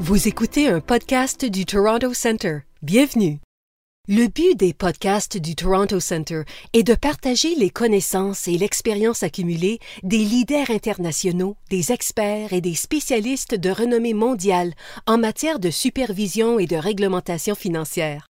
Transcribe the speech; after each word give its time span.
Vous 0.00 0.26
écoutez 0.26 0.68
un 0.68 0.80
podcast 0.80 1.44
du 1.44 1.66
Toronto 1.66 2.14
Centre. 2.14 2.62
Bienvenue. 2.82 3.40
Le 4.06 4.26
but 4.26 4.56
des 4.56 4.72
podcasts 4.72 5.36
du 5.36 5.54
Toronto 5.54 6.00
Centre 6.00 6.44
est 6.72 6.82
de 6.82 6.94
partager 6.94 7.54
les 7.56 7.68
connaissances 7.68 8.48
et 8.48 8.56
l'expérience 8.56 9.22
accumulée 9.22 9.80
des 10.02 10.24
leaders 10.24 10.70
internationaux, 10.70 11.56
des 11.68 11.92
experts 11.92 12.54
et 12.54 12.62
des 12.62 12.74
spécialistes 12.74 13.54
de 13.54 13.68
renommée 13.68 14.14
mondiale 14.14 14.72
en 15.06 15.18
matière 15.18 15.58
de 15.58 15.68
supervision 15.68 16.58
et 16.58 16.66
de 16.66 16.76
réglementation 16.76 17.54
financière. 17.54 18.27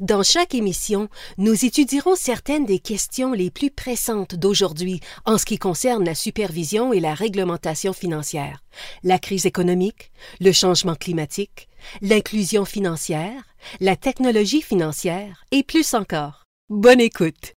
Dans 0.00 0.24
chaque 0.24 0.56
émission, 0.56 1.08
nous 1.38 1.64
étudierons 1.64 2.16
certaines 2.16 2.64
des 2.64 2.80
questions 2.80 3.30
les 3.30 3.48
plus 3.48 3.70
pressantes 3.70 4.34
d'aujourd'hui 4.34 4.98
en 5.24 5.38
ce 5.38 5.46
qui 5.46 5.56
concerne 5.56 6.04
la 6.04 6.16
supervision 6.16 6.92
et 6.92 6.98
la 6.98 7.14
réglementation 7.14 7.92
financière, 7.92 8.64
la 9.04 9.20
crise 9.20 9.46
économique, 9.46 10.10
le 10.40 10.50
changement 10.50 10.96
climatique, 10.96 11.68
l'inclusion 12.02 12.64
financière, 12.64 13.44
la 13.78 13.94
technologie 13.94 14.62
financière 14.62 15.44
et 15.52 15.62
plus 15.62 15.94
encore. 15.94 16.42
Bonne 16.68 17.00
écoute. 17.00 17.54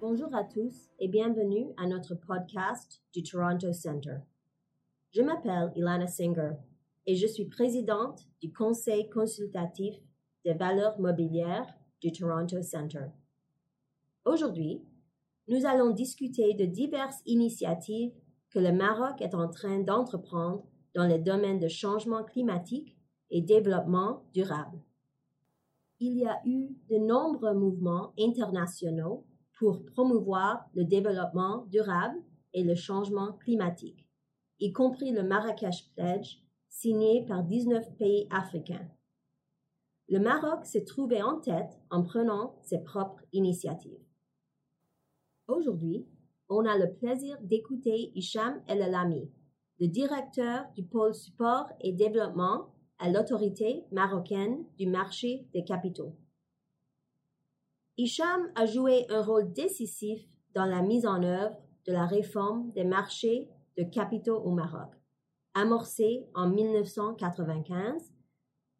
Bonjour 0.00 0.34
à 0.34 0.44
tous 0.44 0.88
et 0.98 1.08
bienvenue 1.08 1.66
à 1.76 1.86
notre 1.86 2.14
podcast 2.14 3.02
du 3.12 3.22
Toronto 3.22 3.74
Centre. 3.74 4.22
Je 5.12 5.20
m'appelle 5.20 5.72
Ilana 5.76 6.06
Singer 6.06 6.52
et 7.06 7.14
je 7.14 7.26
suis 7.26 7.46
présidente 7.46 8.20
du 8.40 8.52
Conseil 8.52 9.08
consultatif 9.08 9.94
des 10.44 10.54
valeurs 10.54 10.98
mobilières 10.98 11.66
du 12.00 12.12
Toronto 12.12 12.60
Centre. 12.62 13.10
Aujourd'hui, 14.24 14.82
nous 15.48 15.64
allons 15.64 15.90
discuter 15.90 16.54
de 16.54 16.64
diverses 16.64 17.22
initiatives 17.26 18.12
que 18.50 18.58
le 18.58 18.72
Maroc 18.72 19.20
est 19.20 19.34
en 19.34 19.48
train 19.48 19.78
d'entreprendre 19.78 20.64
dans 20.94 21.06
les 21.06 21.18
domaines 21.18 21.60
de 21.60 21.68
changement 21.68 22.24
climatique 22.24 22.96
et 23.30 23.40
développement 23.40 24.24
durable. 24.32 24.78
Il 26.00 26.18
y 26.18 26.26
a 26.26 26.40
eu 26.44 26.76
de 26.90 26.96
nombreux 26.96 27.54
mouvements 27.54 28.12
internationaux 28.18 29.24
pour 29.58 29.84
promouvoir 29.84 30.66
le 30.74 30.84
développement 30.84 31.66
durable 31.70 32.18
et 32.52 32.64
le 32.64 32.74
changement 32.74 33.32
climatique, 33.34 34.06
y 34.58 34.72
compris 34.72 35.12
le 35.12 35.22
Marrakech 35.22 35.90
Pledge 35.94 36.42
signé 36.76 37.24
par 37.24 37.42
19 37.42 37.96
pays 37.96 38.28
africains. 38.30 38.86
Le 40.08 40.20
Maroc 40.20 40.66
s'est 40.66 40.84
trouvé 40.84 41.22
en 41.22 41.40
tête 41.40 41.80
en 41.90 42.02
prenant 42.02 42.60
ses 42.62 42.82
propres 42.82 43.22
initiatives. 43.32 44.04
Aujourd'hui, 45.48 46.06
on 46.50 46.66
a 46.66 46.76
le 46.76 46.92
plaisir 46.92 47.38
d'écouter 47.40 48.12
Hicham 48.14 48.60
El 48.68 48.82
Alami, 48.82 49.30
le 49.80 49.88
directeur 49.88 50.66
du 50.74 50.84
pôle 50.84 51.14
support 51.14 51.66
et 51.80 51.92
développement 51.92 52.74
à 52.98 53.10
l'autorité 53.10 53.84
marocaine 53.90 54.66
du 54.76 54.86
marché 54.86 55.48
des 55.54 55.64
capitaux. 55.64 56.14
Hicham 57.96 58.52
a 58.54 58.66
joué 58.66 59.06
un 59.08 59.22
rôle 59.22 59.50
décisif 59.54 60.28
dans 60.54 60.66
la 60.66 60.82
mise 60.82 61.06
en 61.06 61.22
œuvre 61.22 61.56
de 61.86 61.92
la 61.92 62.04
réforme 62.04 62.70
des 62.72 62.84
marchés 62.84 63.48
de 63.78 63.84
capitaux 63.84 64.38
au 64.38 64.50
Maroc 64.50 64.90
amorcé 65.56 66.28
en 66.34 66.50
1995 66.50 68.12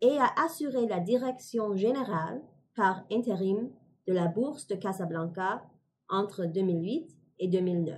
et 0.03 0.19
a 0.19 0.31
assuré 0.45 0.87
la 0.87 1.01
direction 1.01 1.75
générale 1.75 2.43
par 2.75 3.05
intérim 3.11 3.71
de 4.07 4.13
la 4.13 4.29
Bourse 4.29 4.67
de 4.67 4.77
Casablanca 4.77 5.65
entre 6.11 6.45
2008 6.45 7.11
et 7.39 7.49
2009. 7.49 7.97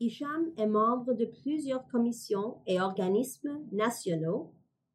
Hicham 0.00 0.50
est 0.58 0.66
membre 0.66 1.14
de 1.14 1.24
plusieurs 1.24 1.86
commissions 1.86 2.58
et 2.66 2.80
organismes 2.80 3.60
nationaux 3.70 4.52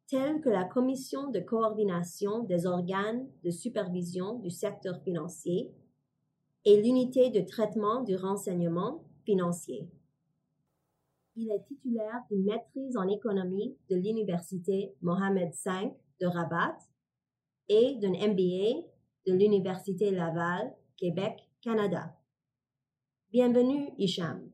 tels 0.07 0.41
que 0.41 0.49
la 0.49 0.65
Commission 0.65 1.31
de 1.31 1.39
coordination 1.39 2.43
des 2.43 2.65
organes 2.65 3.25
de 3.45 3.51
supervision 3.51 4.37
du 4.39 4.49
secteur 4.49 5.01
financier 5.01 5.71
et 6.65 6.81
l'unité 6.81 7.29
de 7.29 7.39
traitement 7.39 8.03
du 8.03 8.17
renseignement 8.17 9.05
financier. 9.23 9.89
Il 11.43 11.49
est 11.49 11.63
titulaire 11.67 12.21
d'une 12.29 12.45
maîtrise 12.45 12.95
en 12.95 13.07
économie 13.07 13.75
de 13.89 13.95
l'Université 13.95 14.93
Mohamed 15.01 15.49
V 15.65 15.91
de 16.19 16.27
Rabat 16.27 16.77
et 17.67 17.95
d'un 17.95 18.11
MBA 18.11 18.85
de 19.25 19.33
l'Université 19.33 20.11
Laval, 20.11 20.71
Québec, 20.97 21.39
Canada. 21.63 22.15
Bienvenue, 23.31 23.89
Hicham. 23.97 24.51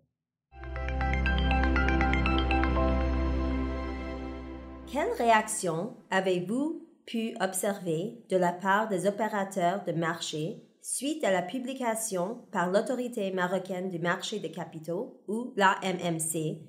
Quelle 4.90 5.12
réaction 5.18 5.94
avez-vous 6.10 6.88
pu 7.06 7.36
observer 7.42 8.24
de 8.30 8.38
la 8.38 8.54
part 8.54 8.88
des 8.88 9.08
opérateurs 9.08 9.84
de 9.84 9.92
marché 9.92 10.64
suite 10.82 11.26
à 11.26 11.32
la 11.32 11.42
publication 11.42 12.38
par 12.54 12.72
l'autorité 12.72 13.30
marocaine 13.32 13.90
du 13.90 14.00
marché 14.00 14.40
des 14.40 14.52
capitaux, 14.52 15.22
ou 15.28 15.52
l'AMMC, 15.58 16.62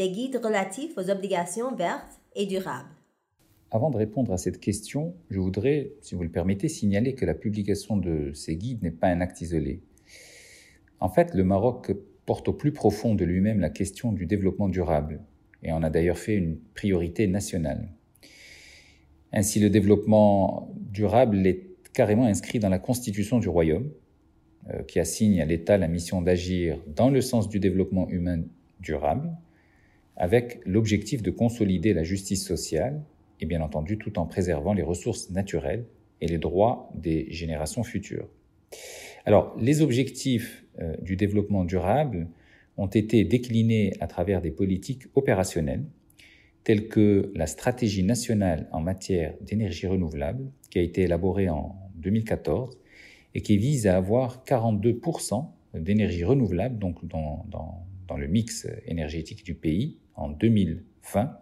des 0.00 0.12
guides 0.12 0.40
relatifs 0.42 0.96
aux 0.96 1.10
obligations 1.10 1.76
vertes 1.76 2.22
et 2.34 2.46
durables. 2.46 2.88
Avant 3.70 3.90
de 3.90 3.98
répondre 3.98 4.32
à 4.32 4.38
cette 4.38 4.58
question, 4.58 5.14
je 5.28 5.38
voudrais, 5.38 5.92
si 6.00 6.14
vous 6.14 6.22
le 6.22 6.30
permettez, 6.30 6.68
signaler 6.68 7.14
que 7.14 7.26
la 7.26 7.34
publication 7.34 7.98
de 7.98 8.32
ces 8.32 8.56
guides 8.56 8.82
n'est 8.82 8.92
pas 8.92 9.08
un 9.08 9.20
acte 9.20 9.42
isolé. 9.42 9.82
En 11.00 11.10
fait, 11.10 11.34
le 11.34 11.44
Maroc 11.44 11.92
porte 12.24 12.48
au 12.48 12.54
plus 12.54 12.72
profond 12.72 13.14
de 13.14 13.26
lui-même 13.26 13.60
la 13.60 13.68
question 13.68 14.10
du 14.10 14.24
développement 14.24 14.70
durable, 14.70 15.20
et 15.62 15.70
en 15.70 15.82
a 15.82 15.90
d'ailleurs 15.90 16.16
fait 16.16 16.34
une 16.34 16.56
priorité 16.72 17.26
nationale. 17.26 17.90
Ainsi, 19.34 19.60
le 19.60 19.68
développement 19.68 20.72
durable 20.76 21.46
est 21.46 21.66
carrément 21.92 22.24
inscrit 22.24 22.58
dans 22.58 22.70
la 22.70 22.78
constitution 22.78 23.38
du 23.38 23.50
royaume, 23.50 23.90
euh, 24.70 24.82
qui 24.82 24.98
assigne 24.98 25.42
à 25.42 25.44
l'État 25.44 25.76
la 25.76 25.88
mission 25.88 26.22
d'agir 26.22 26.78
dans 26.86 27.10
le 27.10 27.20
sens 27.20 27.50
du 27.50 27.60
développement 27.60 28.08
humain 28.08 28.44
durable, 28.80 29.30
avec 30.20 30.60
l'objectif 30.66 31.22
de 31.22 31.30
consolider 31.30 31.94
la 31.94 32.04
justice 32.04 32.46
sociale, 32.46 33.02
et 33.40 33.46
bien 33.46 33.62
entendu 33.62 33.96
tout 33.96 34.18
en 34.18 34.26
préservant 34.26 34.74
les 34.74 34.82
ressources 34.82 35.30
naturelles 35.30 35.86
et 36.20 36.26
les 36.26 36.36
droits 36.36 36.90
des 36.94 37.26
générations 37.30 37.82
futures. 37.82 38.28
Alors, 39.24 39.56
les 39.58 39.80
objectifs 39.80 40.66
euh, 40.78 40.94
du 41.00 41.16
développement 41.16 41.64
durable 41.64 42.28
ont 42.76 42.86
été 42.86 43.24
déclinés 43.24 43.94
à 44.00 44.06
travers 44.06 44.42
des 44.42 44.50
politiques 44.50 45.04
opérationnelles, 45.14 45.84
telles 46.64 46.88
que 46.88 47.32
la 47.34 47.46
stratégie 47.46 48.02
nationale 48.02 48.68
en 48.72 48.80
matière 48.80 49.32
d'énergie 49.40 49.86
renouvelable, 49.86 50.50
qui 50.68 50.78
a 50.80 50.82
été 50.82 51.00
élaborée 51.00 51.48
en 51.48 51.76
2014 51.94 52.78
et 53.34 53.40
qui 53.40 53.56
vise 53.56 53.86
à 53.86 53.96
avoir 53.96 54.44
42% 54.44 55.46
d'énergie 55.72 56.24
renouvelable 56.24 56.78
donc 56.78 57.06
dans, 57.06 57.46
dans, 57.48 57.86
le 58.16 58.26
mix 58.26 58.66
énergétique 58.86 59.44
du 59.44 59.54
pays 59.54 59.98
en 60.14 60.28
2020 60.28 61.36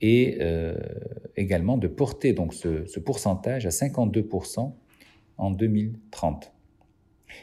et 0.00 0.38
euh, 0.40 0.74
également 1.36 1.76
de 1.76 1.88
porter 1.88 2.32
donc 2.32 2.54
ce, 2.54 2.98
pourcentage 2.98 3.66
à 3.66 3.70
52% 3.70 4.72
en 5.36 5.50
2030. 5.50 6.52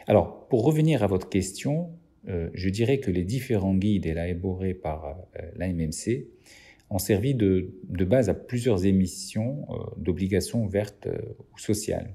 Alors, 0.07 0.47
pour 0.47 0.63
revenir 0.63 1.03
à 1.03 1.07
votre 1.07 1.29
question, 1.29 1.91
euh, 2.27 2.49
je 2.53 2.69
dirais 2.69 2.99
que 2.99 3.11
les 3.11 3.23
différents 3.23 3.75
guides 3.75 4.05
élaborés 4.05 4.73
par 4.73 5.05
euh, 5.39 5.41
l'AMMC 5.55 6.27
ont 6.89 6.99
servi 6.99 7.35
de, 7.35 7.73
base 7.89 8.29
à 8.29 8.33
plusieurs 8.33 8.85
émissions 8.85 9.67
d'obligations 9.97 10.65
vertes 10.67 11.09
ou 11.53 11.59
sociales. 11.59 12.13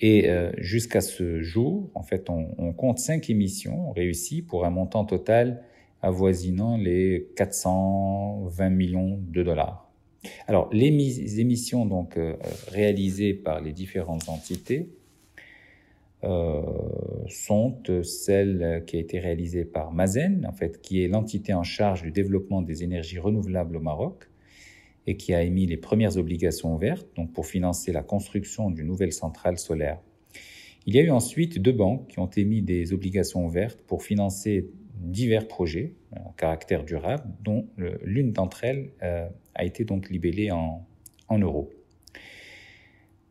Et 0.00 0.28
euh, 0.28 0.52
jusqu'à 0.58 1.00
ce 1.00 1.40
jour, 1.40 1.90
en 1.94 2.02
fait, 2.02 2.30
on, 2.30 2.72
compte 2.72 2.98
cinq 2.98 3.30
émissions 3.30 3.90
réussies 3.92 4.42
pour 4.42 4.64
un 4.64 4.70
montant 4.70 5.04
total 5.04 5.62
avoisinant 6.02 6.76
les 6.76 7.28
420 7.36 8.70
millions 8.70 9.18
de 9.28 9.42
dollars. 9.42 9.90
Alors, 10.46 10.68
les 10.72 11.40
émissions 11.40 11.86
donc 11.86 12.18
réalisées 12.70 13.34
par 13.34 13.60
les 13.60 13.72
différentes 13.72 14.28
entités 14.28 14.88
euh, 16.24 16.62
sont 17.28 17.76
celles 18.02 18.82
qui 18.86 18.96
a 18.96 19.00
été 19.00 19.20
réalisée 19.20 19.64
par 19.64 19.92
Mazen, 19.92 20.44
en 20.48 20.52
fait, 20.52 20.80
qui 20.80 21.04
est 21.04 21.06
l'entité 21.06 21.54
en 21.54 21.62
charge 21.62 22.02
du 22.02 22.10
développement 22.10 22.60
des 22.60 22.82
énergies 22.82 23.20
renouvelables 23.20 23.76
au 23.76 23.80
Maroc 23.80 24.28
et 25.08 25.16
qui 25.16 25.32
a 25.32 25.42
émis 25.42 25.64
les 25.64 25.78
premières 25.78 26.18
obligations 26.18 26.76
vertes 26.76 27.08
donc 27.16 27.32
pour 27.32 27.46
financer 27.46 27.92
la 27.92 28.02
construction 28.02 28.70
d'une 28.70 28.86
nouvelle 28.86 29.14
centrale 29.14 29.58
solaire. 29.58 29.98
Il 30.84 30.94
y 30.94 30.98
a 30.98 31.02
eu 31.02 31.10
ensuite 31.10 31.58
deux 31.58 31.72
banques 31.72 32.08
qui 32.08 32.18
ont 32.18 32.28
émis 32.28 32.60
des 32.60 32.92
obligations 32.92 33.48
vertes 33.48 33.80
pour 33.86 34.02
financer 34.02 34.68
divers 34.96 35.48
projets 35.48 35.94
en 36.14 36.32
caractère 36.32 36.84
durable, 36.84 37.24
dont 37.42 37.68
l'une 38.02 38.32
d'entre 38.32 38.64
elles 38.64 38.90
euh, 39.02 39.26
a 39.54 39.64
été 39.64 39.84
donc 39.84 40.10
libellée 40.10 40.50
en, 40.50 40.86
en 41.28 41.38
euros. 41.38 41.70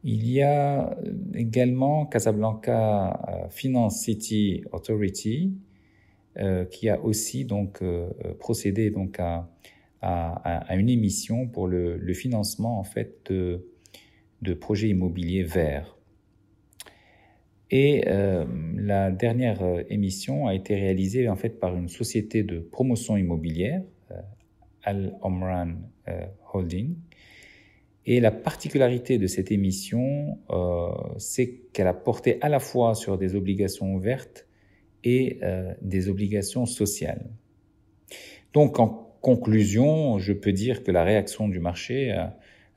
Il 0.03 0.27
y 0.27 0.41
a 0.41 0.97
également 1.35 2.07
Casablanca 2.07 3.47
Finance 3.49 4.01
City 4.01 4.63
Authority, 4.71 5.53
qui 6.71 6.87
a 6.87 7.01
aussi 7.01 7.45
donc 7.45 7.83
procédé 8.39 8.91
donc 8.91 9.19
à, 9.19 9.49
à, 10.01 10.75
une 10.75 10.89
émission 10.89 11.47
pour 11.47 11.67
le, 11.67 12.13
financement 12.13 12.79
en 12.79 12.83
fait 12.83 13.31
de, 13.31 13.67
de 14.41 14.53
projets 14.53 14.89
immobiliers 14.89 15.43
verts. 15.43 15.97
Et 17.69 18.05
euh, 18.07 18.45
la 18.77 19.11
dernière 19.11 19.61
euh, 19.61 19.83
émission 19.89 20.47
a 20.47 20.55
été 20.55 20.75
réalisée 20.75 21.27
en 21.27 21.35
fait 21.35 21.59
par 21.59 21.75
une 21.75 21.89
société 21.89 22.43
de 22.43 22.59
promotion 22.59 23.17
immobilière, 23.17 23.81
euh, 24.11 24.15
Al 24.83 25.17
Omran 25.21 25.73
Holding. 26.53 26.95
Et 28.05 28.21
la 28.21 28.31
particularité 28.31 29.17
de 29.17 29.27
cette 29.27 29.51
émission, 29.51 30.39
c'est 31.17 31.63
qu'elle 31.73 31.87
a 31.87 31.93
porté 31.93 32.37
à 32.39 32.47
la 32.47 32.61
fois 32.61 32.95
sur 32.95 33.17
des 33.17 33.35
obligations 33.35 33.97
vertes 33.97 34.47
et 35.03 35.41
des 35.81 36.07
obligations 36.07 36.65
sociales. 36.65 37.29
Donc, 38.53 38.79
en 38.79 39.06
conclusion, 39.27 40.19
je 40.19 40.31
peux 40.31 40.53
dire 40.53 40.85
que 40.85 40.91
la 40.91 41.03
réaction 41.03 41.49
du 41.49 41.59
marché 41.59 42.13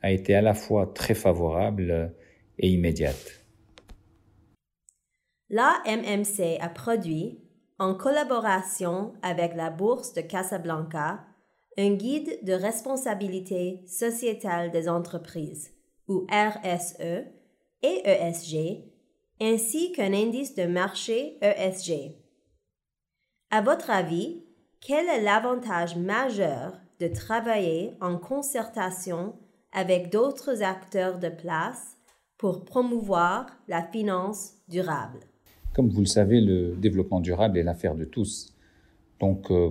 a, 0.02 0.10
été 0.10 0.34
à 0.34 0.42
la 0.42 0.52
fois 0.52 0.84
très 0.92 1.14
favorable 1.14 2.12
et 2.58 2.68
immédiate. 2.68 3.44
La 5.48 5.80
MMC 5.86 6.58
a 6.60 6.68
produit, 6.68 7.38
en 7.78 7.94
collaboration 7.94 9.12
avec 9.22 9.54
la 9.54 9.70
Bourse 9.70 10.12
de 10.12 10.22
Casablanca, 10.22 11.24
un 11.78 11.94
guide 11.94 12.40
de 12.42 12.52
responsabilité 12.52 13.84
sociétale 13.86 14.72
des 14.72 14.88
entreprises, 14.88 15.70
ou 16.08 16.26
RSE, 16.32 17.26
et 17.82 18.02
ESG, 18.04 18.90
ainsi 19.40 19.92
qu'un 19.92 20.12
indice 20.12 20.56
de 20.56 20.64
marché 20.64 21.38
ESG. 21.42 22.16
À 23.50 23.62
votre 23.62 23.90
avis, 23.90 24.49
quel 24.80 25.08
est 25.08 25.20
l'avantage 25.20 25.96
majeur 25.96 26.72
de 27.00 27.06
travailler 27.06 27.92
en 28.00 28.16
concertation 28.16 29.34
avec 29.72 30.10
d'autres 30.10 30.62
acteurs 30.62 31.18
de 31.18 31.28
place 31.28 31.96
pour 32.38 32.64
promouvoir 32.64 33.46
la 33.68 33.82
finance 33.82 34.54
durable? 34.68 35.20
Comme 35.74 35.90
vous 35.90 36.00
le 36.00 36.06
savez, 36.06 36.40
le 36.40 36.74
développement 36.76 37.20
durable 37.20 37.58
est 37.58 37.62
l'affaire 37.62 37.94
de 37.94 38.04
tous. 38.04 38.54
Donc, 39.20 39.50
euh, 39.50 39.70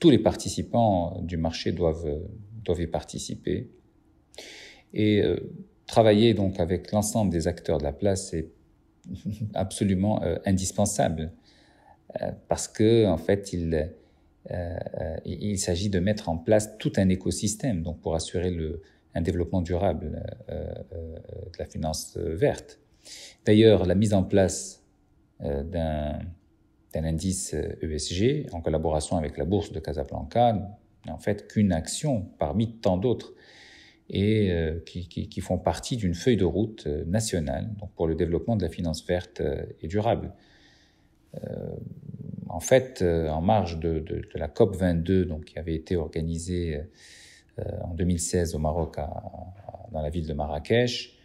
tous 0.00 0.10
les 0.10 0.18
participants 0.18 1.20
du 1.22 1.36
marché 1.36 1.72
doivent, 1.72 2.22
doivent 2.64 2.80
y 2.80 2.86
participer. 2.86 3.70
Et 4.94 5.22
euh, 5.22 5.36
travailler 5.86 6.32
donc 6.32 6.58
avec 6.58 6.92
l'ensemble 6.92 7.30
des 7.30 7.46
acteurs 7.46 7.78
de 7.78 7.84
la 7.84 7.92
place 7.92 8.32
est 8.32 8.50
absolument 9.54 10.22
euh, 10.22 10.38
indispensable 10.46 11.32
parce 12.48 12.66
que 12.66 13.04
en 13.06 13.18
fait, 13.18 13.52
il, 13.52 13.92
il 15.24 15.58
s'agit 15.58 15.90
de 15.90 15.98
mettre 15.98 16.28
en 16.28 16.38
place 16.38 16.78
tout 16.78 16.92
un 16.96 17.08
écosystème 17.08 17.82
donc 17.82 18.00
pour 18.00 18.14
assurer 18.14 18.50
le, 18.50 18.82
un 19.14 19.20
développement 19.20 19.62
durable 19.62 20.22
de 20.48 21.58
la 21.58 21.66
finance 21.66 22.16
verte. 22.16 22.78
D'ailleurs, 23.44 23.86
la 23.86 23.94
mise 23.94 24.14
en 24.14 24.22
place 24.22 24.84
euh, 25.42 25.62
d'un 25.62 27.04
indice 27.04 27.54
ESG 27.82 28.48
en 28.52 28.62
collaboration 28.62 29.18
avec 29.18 29.36
la 29.36 29.44
bourse 29.44 29.70
de 29.70 29.80
Casablanca 29.80 30.54
n'est 31.04 31.12
en 31.12 31.18
fait 31.18 31.46
qu'une 31.46 31.72
action 31.72 32.26
parmi 32.38 32.72
tant 32.72 32.96
d'autres 32.96 33.34
et 34.08 34.50
euh, 34.50 34.80
qui, 34.86 35.40
font 35.42 35.58
partie 35.58 35.98
d'une 35.98 36.14
feuille 36.14 36.38
de 36.38 36.46
route 36.46 36.86
euh, 36.86 37.04
nationale 37.04 37.68
pour 37.96 38.06
le 38.06 38.14
développement 38.14 38.56
de 38.56 38.62
la 38.62 38.70
finance 38.70 39.06
verte 39.06 39.42
et 39.82 39.88
durable. 39.88 40.32
En 42.56 42.60
fait, 42.60 43.02
en 43.02 43.42
marge 43.42 43.78
de, 43.78 43.98
de, 43.98 44.16
de, 44.16 44.38
la 44.38 44.48
COP 44.48 44.76
22, 44.76 45.26
donc 45.26 45.44
qui 45.44 45.58
avait 45.58 45.74
été 45.74 45.96
organisée 45.96 46.80
en 47.58 47.94
2016 47.94 48.54
au 48.54 48.58
Maroc, 48.58 48.96
dans 49.92 50.00
la 50.00 50.08
ville 50.10 50.26
de 50.26 50.32
Marrakech, 50.32 51.16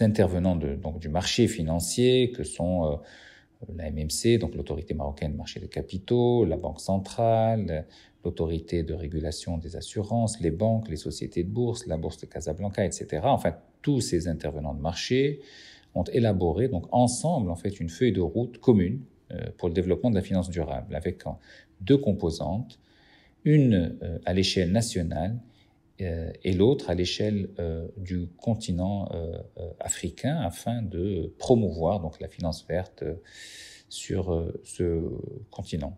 intervenants 0.00 0.56
de, 0.56 0.74
donc, 0.74 0.98
du 0.98 1.08
marché 1.08 1.48
financier, 1.48 2.32
que 2.32 2.44
sont 2.44 2.86
euh, 2.86 2.96
la 3.76 3.90
MMC, 3.90 4.38
donc 4.38 4.54
l'autorité 4.54 4.94
marocaine 4.94 5.32
du 5.32 5.36
marché 5.36 5.60
de 5.60 5.66
capitaux, 5.66 6.44
la 6.44 6.56
Banque 6.56 6.80
centrale, 6.80 7.86
l'autorité 8.24 8.82
de 8.82 8.94
régulation 8.94 9.58
des 9.58 9.76
assurances, 9.76 10.40
les 10.40 10.50
banques, 10.50 10.88
les 10.88 10.96
sociétés 10.96 11.42
de 11.42 11.50
bourse, 11.50 11.86
la 11.86 11.96
bourse 11.96 12.18
de 12.18 12.26
Casablanca, 12.26 12.84
etc. 12.84 13.22
Enfin, 13.24 13.54
tous 13.82 14.00
ces 14.00 14.28
intervenants 14.28 14.74
de 14.74 14.80
marché 14.80 15.40
ont 15.94 16.04
élaboré 16.04 16.68
donc 16.68 16.86
ensemble 16.90 17.50
en 17.50 17.56
fait 17.56 17.80
une 17.80 17.88
feuille 17.88 18.12
de 18.12 18.20
route 18.20 18.58
commune 18.58 19.02
euh, 19.32 19.50
pour 19.58 19.68
le 19.68 19.74
développement 19.74 20.10
de 20.10 20.14
la 20.14 20.22
finance 20.22 20.50
durable 20.50 20.94
avec 20.94 21.22
deux 21.80 21.98
composantes, 21.98 22.78
une 23.44 23.96
euh, 24.02 24.18
à 24.24 24.32
l'échelle 24.32 24.72
nationale 24.72 25.38
euh, 26.00 26.30
et 26.42 26.52
l'autre 26.52 26.90
à 26.90 26.94
l'échelle 26.94 27.48
du 27.96 28.28
continent 28.36 29.08
africain 29.78 30.40
afin 30.40 30.82
de 30.82 31.32
promouvoir 31.38 32.00
donc 32.00 32.20
la 32.20 32.28
finance 32.28 32.66
verte 32.66 33.04
sur 33.88 34.52
ce 34.64 35.02
continent. 35.50 35.96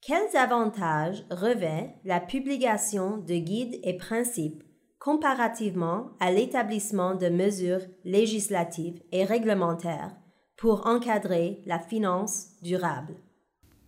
Quels 0.00 0.36
avantages 0.36 1.24
revêt 1.30 1.94
la 2.04 2.20
publication 2.20 3.18
de 3.18 3.34
guides 3.34 3.78
et 3.82 3.94
principes 3.94 4.62
comparativement 5.06 6.10
à 6.18 6.32
l'établissement 6.32 7.14
de 7.14 7.28
mesures 7.28 7.82
législatives 8.04 9.00
et 9.12 9.22
réglementaires 9.22 10.10
pour 10.56 10.88
encadrer 10.88 11.60
la 11.64 11.78
finance 11.78 12.48
durable 12.60 13.14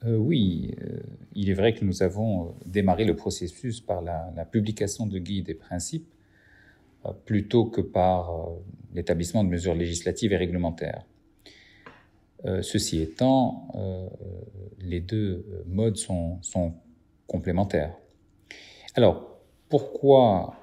euh, 0.04 0.16
oui, 0.16 0.76
euh, 0.80 1.00
il 1.34 1.50
est 1.50 1.54
vrai 1.54 1.74
que 1.74 1.84
nous 1.84 2.04
avons 2.04 2.30
euh, 2.44 2.50
démarré 2.66 3.04
le 3.04 3.16
processus 3.16 3.80
par 3.80 4.00
la, 4.00 4.44
publication 4.44 5.08
de 5.08 5.18
guides 5.18 5.48
et 5.48 5.54
principes 5.54 6.06
plutôt 7.24 7.64
que 7.64 7.80
par 7.80 8.30
l'établissement 8.94 9.42
de 9.42 9.48
mesures 9.48 9.74
législatives 9.74 10.32
et 10.32 10.36
réglementaires. 10.36 11.04
ceci 12.62 13.00
étant, 13.00 13.68
les 14.78 15.00
deux 15.00 15.64
modes 15.66 15.96
sont, 15.96 16.42
sont 16.42 16.74
complémentaires. 17.26 17.96
Alors, 18.94 19.27
pourquoi 19.68 20.54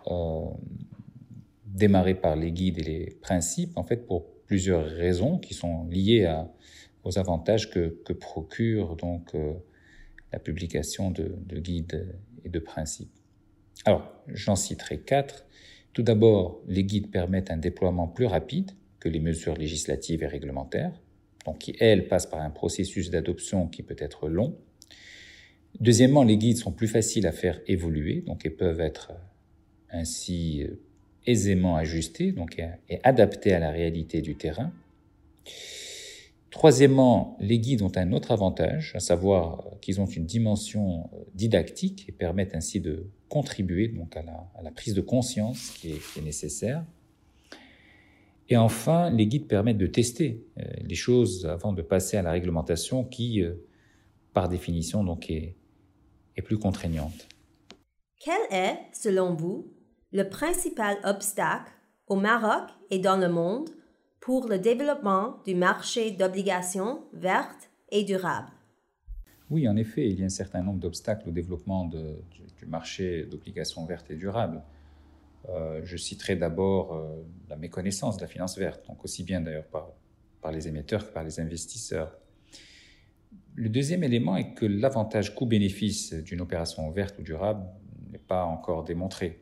démarrer 1.66 2.16
par 2.16 2.36
les 2.36 2.52
guides 2.52 2.80
et 2.80 2.84
les 2.84 3.18
principes? 3.22 3.78
En 3.78 3.84
fait, 3.84 4.08
pour 4.08 4.26
plusieurs 4.46 4.86
raisons 4.86 5.38
qui 5.38 5.54
sont 5.54 5.86
liées 5.86 6.28
aux 7.06 7.18
avantages 7.20 7.70
que, 7.70 8.14
procure 8.14 8.96
donc 8.96 9.34
euh, 9.36 9.54
la 10.34 10.40
publication 10.40 11.12
de, 11.12 11.36
guides 11.60 12.20
et 12.44 12.50
de 12.50 12.60
principes. 12.60 13.14
Alors, 13.86 14.12
j'en 14.28 14.56
citerai 14.56 15.00
quatre. 15.00 15.46
Tout 15.94 16.04
d'abord, 16.04 16.62
les 16.68 16.84
guides 16.84 17.12
permettent 17.12 17.52
un 17.52 17.58
déploiement 17.58 18.08
plus 18.08 18.26
rapide 18.26 18.72
que 19.00 19.08
les 19.08 19.20
mesures 19.20 19.56
législatives 19.56 20.24
et 20.24 20.28
réglementaires, 20.28 21.00
donc 21.46 21.60
qui, 21.60 21.76
elles, 21.80 22.08
passent 22.08 22.26
par 22.26 22.42
un 22.42 22.50
processus 22.50 23.12
d'adoption 23.12 23.68
qui 23.68 23.84
peut 23.84 23.96
être 24.00 24.28
long. 24.28 24.58
Deuxièmement, 25.80 26.24
les 26.24 26.38
guides 26.38 26.58
sont 26.58 26.72
plus 26.72 26.88
faciles 26.88 27.28
à 27.28 27.32
faire 27.32 27.60
évoluer, 27.68 28.22
donc 28.22 28.46
et 28.46 28.50
peuvent 28.50 28.80
être 28.80 29.12
ainsi 29.90 30.64
euh, 30.64 30.80
aisément 31.26 31.76
ajustés 31.76 32.34
et 32.90 33.00
adaptés 33.04 33.54
à 33.54 33.60
la 33.60 33.72
réalité 33.72 34.22
du 34.22 34.36
terrain. 34.36 34.72
Troisièmement, 36.56 37.36
les 37.42 37.60
guides 37.60 37.82
ont 37.82 37.92
un 37.96 38.14
autre 38.14 38.32
avantage, 38.32 38.94
à 38.96 39.02
savoir 39.02 39.66
qu'ils 39.82 40.00
ont 40.00 40.06
une 40.06 40.26
dimension 40.26 41.10
euh, 41.14 41.18
didactique 41.34 42.06
et 42.08 42.14
permettent 42.14 42.56
ainsi 42.56 42.80
de 42.80 43.08
contribuer 43.28 43.90
donc 43.90 44.16
à, 44.16 44.24
la, 44.64 44.72
prise 44.72 44.94
de 44.94 45.02
conscience 45.02 45.72
qui 45.72 45.92
est, 45.92 46.22
nécessaire. 46.24 46.86
Et 48.48 48.56
enfin, 48.56 49.10
les 49.10 49.28
guides 49.28 49.48
permettent 49.48 49.78
de 49.78 49.86
tester 49.86 50.46
euh, 50.58 50.64
les 50.82 50.96
choses 50.96 51.46
avant 51.46 51.74
de 51.74 51.82
passer 51.82 52.16
à 52.16 52.22
la 52.22 52.32
réglementation 52.32 53.04
qui, 53.04 53.42
euh, 53.42 53.56
par 54.34 54.48
définition, 54.48 55.04
donc 55.04 55.30
est, 55.30 55.56
plus 56.42 56.58
contraignante. 56.58 57.28
Quel 58.20 58.42
est, 58.52 58.78
selon 58.94 59.36
vous, 59.36 59.72
le 60.12 60.24
principal 60.24 60.98
obstacle 61.04 61.72
au 62.08 62.16
Maroc 62.16 62.70
et 62.90 63.00
dans 63.00 63.18
le 63.18 63.30
monde 63.30 63.70
pour 64.20 64.48
le 64.48 64.58
développement 64.58 65.42
du 65.46 65.56
marché 65.56 66.12
d'obligations 66.12 67.04
vertes 67.14 67.70
et 67.90 68.04
durables? 68.04 68.52
Oui, 69.50 69.68
en 69.68 69.76
effet, 69.76 70.10
il 70.10 70.20
y 70.20 70.24
a 70.24 70.26
un 70.26 70.30
certain 70.30 70.64
nombre 70.64 70.80
d'obstacles 70.80 71.30
au 71.30 71.32
développement 71.32 71.86
du, 71.86 72.66
marché 72.66 73.26
d'obligations 73.26 73.86
vertes 73.86 74.10
et 74.10 74.16
durables. 74.16 74.64
Euh, 75.50 75.82
je 75.84 75.98
citerai 75.98 76.36
d'abord 76.36 76.96
euh, 76.96 77.22
la 77.48 77.56
méconnaissance 77.56 78.18
de 78.18 78.22
la 78.22 78.28
finance 78.28 78.58
verte, 78.58 78.88
donc 78.88 79.04
aussi 79.04 79.24
bien 79.24 79.42
d'ailleurs 79.42 79.68
par, 79.68 79.92
par 80.42 80.52
les 80.52 80.68
émetteurs 80.68 81.08
que 81.08 81.14
par 81.14 81.24
les 81.24 81.40
investisseurs. 81.40 82.18
Le 83.58 83.70
deuxième 83.70 84.04
élément 84.04 84.36
est 84.36 84.54
que 84.54 84.66
l'avantage 84.66 85.34
coût-bénéfice 85.34 86.14
d'une 86.14 86.42
opération 86.42 86.92
verte 86.92 87.18
ou 87.20 87.22
durable 87.22 87.66
n'est 88.12 88.18
pas 88.18 88.44
encore 88.44 88.84
démontré. 88.84 89.40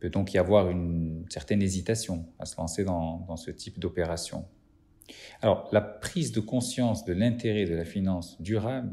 peut 0.00 0.10
donc 0.10 0.34
y 0.34 0.38
avoir 0.38 0.70
une 0.70 1.24
certaine 1.28 1.62
hésitation 1.62 2.26
à 2.40 2.46
se 2.46 2.56
lancer 2.56 2.82
dans, 2.82 3.36
ce 3.36 3.52
type 3.52 3.78
d'opération. 3.78 4.44
Alors, 5.40 5.68
la 5.70 5.80
prise 5.80 6.32
de 6.32 6.40
conscience 6.40 7.04
de 7.04 7.12
l'intérêt 7.12 7.64
de 7.64 7.76
la 7.76 7.84
finance 7.84 8.40
durable 8.42 8.92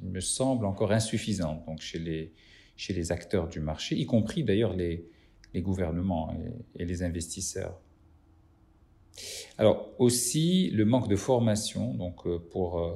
me 0.00 0.20
semble 0.20 0.64
encore 0.64 0.90
insuffisante 0.90 1.64
donc 1.66 1.80
chez, 1.80 1.98
les, 1.98 3.12
acteurs 3.12 3.48
du 3.48 3.60
marché, 3.60 3.96
y 3.96 4.06
compris 4.06 4.44
d'ailleurs 4.44 4.74
les, 4.74 5.06
gouvernements 5.56 6.34
et, 6.78 6.86
les 6.86 7.02
investisseurs. 7.02 7.78
Alors 9.58 9.92
aussi 9.98 10.70
le 10.70 10.86
manque 10.86 11.06
de 11.06 11.16
formation 11.16 11.92
donc 11.92 12.26
euh, 12.26 12.38
pour, 12.38 12.80
euh, 12.80 12.94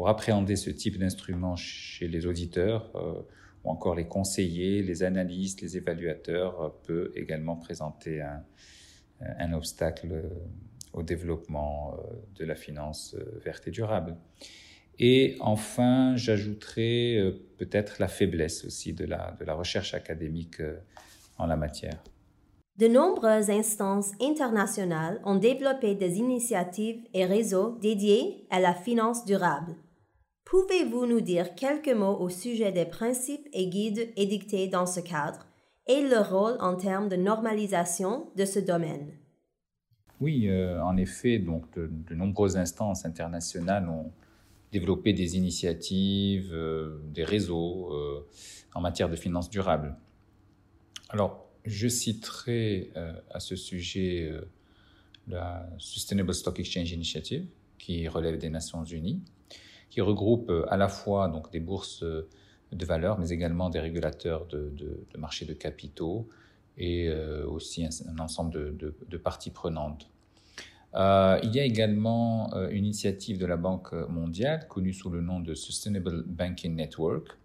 pour 0.00 0.08
appréhender 0.08 0.56
ce 0.56 0.70
type 0.70 0.96
d'instrument 0.98 1.56
chez 1.56 2.08
les 2.08 2.24
auditeurs 2.24 2.90
euh, 2.94 3.20
ou 3.64 3.70
encore 3.70 3.94
les 3.94 4.08
conseillers, 4.08 4.82
les 4.82 5.02
analystes, 5.02 5.60
les 5.60 5.76
évaluateurs 5.76 6.74
peut 6.84 7.12
également 7.14 7.56
présenter 7.56 8.22
un, 8.22 9.52
obstacle 9.52 10.22
au 10.94 11.02
développement 11.02 11.98
de 12.34 12.46
la 12.46 12.54
finance 12.54 13.14
verte 13.44 13.68
et 13.68 13.70
durable. 13.70 14.16
Et 14.98 15.36
enfin, 15.40 16.16
j'ajouterai 16.16 17.34
peut-être 17.58 18.00
la 18.00 18.08
faiblesse 18.08 18.64
aussi 18.64 18.94
de 18.94 19.04
la 19.04 19.54
recherche 19.54 19.92
académique 19.92 20.62
en 21.36 21.44
la 21.44 21.56
matière. 21.56 22.02
De 22.78 22.88
nombreuses 22.88 23.50
instances 23.50 24.12
internationales 24.22 25.20
ont 25.26 25.36
développé 25.36 25.94
des 25.94 26.16
initiatives 26.16 27.04
et 27.12 27.26
réseaux 27.26 27.76
dédiés 27.82 28.46
à 28.48 28.60
la 28.60 28.72
finance 28.72 29.26
durable. 29.26 29.76
Pouvez-vous 30.50 31.06
nous 31.06 31.20
dire 31.20 31.54
quelques 31.54 31.94
mots 31.94 32.18
au 32.18 32.28
sujet 32.28 32.72
des 32.72 32.84
principes 32.84 33.46
et 33.52 33.68
guides 33.68 34.12
édictés 34.16 34.66
dans 34.66 34.84
ce 34.84 34.98
cadre 34.98 35.46
et 35.86 36.00
leur 36.00 36.28
rôle 36.28 36.56
en 36.58 36.74
termes 36.74 37.08
de 37.08 37.14
normalisation 37.14 38.26
de 38.34 38.44
ce 38.44 38.58
domaine? 38.58 39.12
Oui, 40.20 40.48
euh, 40.48 40.82
en 40.82 40.96
effet, 40.96 41.38
donc 41.38 41.72
de, 41.78 42.14
nombreuses 42.16 42.56
instances 42.56 43.04
internationales 43.04 43.88
ont 43.88 44.10
développé 44.72 45.12
des 45.12 45.36
initiatives, 45.36 46.50
euh, 46.52 46.98
des 47.14 47.22
réseaux 47.22 47.94
euh, 47.94 48.26
en 48.74 48.80
matière 48.80 49.08
de 49.08 49.14
finance 49.14 49.50
durable. 49.50 49.94
Alors, 51.10 51.46
je 51.64 51.86
citerai 51.86 52.90
à 53.30 53.38
ce 53.38 53.54
sujet 53.54 54.32
la 55.28 55.68
Sustainable 55.78 56.34
Stock 56.34 56.58
Exchange 56.58 56.90
Initiative, 56.90 57.46
qui 57.78 58.08
relève 58.08 58.38
des 58.38 58.48
Nations 58.48 58.82
Unies, 58.82 59.22
qui 59.90 60.00
regroupe 60.00 60.50
euh, 60.50 60.64
à 60.68 60.76
la 60.76 60.88
fois 60.88 61.28
donc, 61.28 61.50
des 61.50 61.60
bourses 61.60 62.02
de 62.02 62.86
valeur, 62.86 63.18
mais 63.18 63.30
également 63.30 63.68
des 63.68 63.80
régulateurs 63.80 64.46
de, 64.46 64.72
marchés 65.18 65.44
de 65.44 65.54
capitaux 65.54 66.28
et 66.78 67.12
aussi 67.46 67.84
un, 67.84 68.18
ensemble 68.20 68.76
de, 68.76 69.16
parties 69.18 69.50
prenantes. 69.50 70.08
il 70.94 71.50
y 71.52 71.60
a 71.60 71.64
également 71.64 72.54
une 72.70 72.84
initiative 72.84 73.38
de 73.38 73.44
la 73.44 73.56
Banque 73.56 73.92
mondiale 74.08 74.66
connue 74.68 74.94
sous 74.94 75.10
le 75.10 75.20
nom 75.20 75.40
de 75.40 75.52
Sustainable 75.54 76.22
Banking 76.26 76.74
Network, 76.76 77.36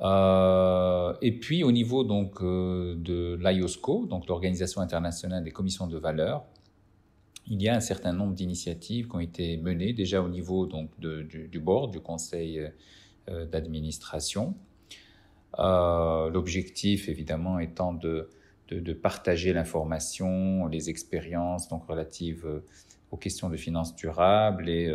euh, 0.00 1.12
et 1.22 1.32
puis 1.32 1.64
au 1.64 1.72
niveau 1.72 2.04
donc 2.04 2.40
euh, 2.40 2.94
de 2.96 3.36
l'IOSCO, 3.42 4.08
l'Organisation 4.28 4.80
internationale 4.80 5.42
des 5.42 5.50
commissions 5.50 5.86
de 5.86 5.98
valeur, 5.98 6.44
il 7.50 7.62
y 7.62 7.68
a 7.68 7.74
un 7.74 7.80
certain 7.80 8.12
nombre 8.12 8.34
d'initiatives 8.34 9.08
qui 9.08 9.16
ont 9.16 9.20
été 9.20 9.56
menées 9.56 9.92
déjà 9.92 10.22
au 10.22 10.28
niveau 10.28 10.66
donc 10.66 10.90
du, 10.98 11.58
board, 11.58 11.92
du 11.92 12.00
conseil 12.00 12.70
euh, 13.28 13.46
d'administration. 13.46 14.54
L'objectif 15.56 17.08
évidemment 17.08 17.58
étant 17.58 17.94
de, 17.94 18.28
partager 19.02 19.52
l'information, 19.52 20.66
les 20.66 20.90
expériences 20.90 21.68
donc 21.68 21.86
relatives 21.86 22.46
aux 23.10 23.16
questions 23.16 23.48
de 23.48 23.56
finances 23.56 23.96
durables 23.96 24.68
et 24.68 24.92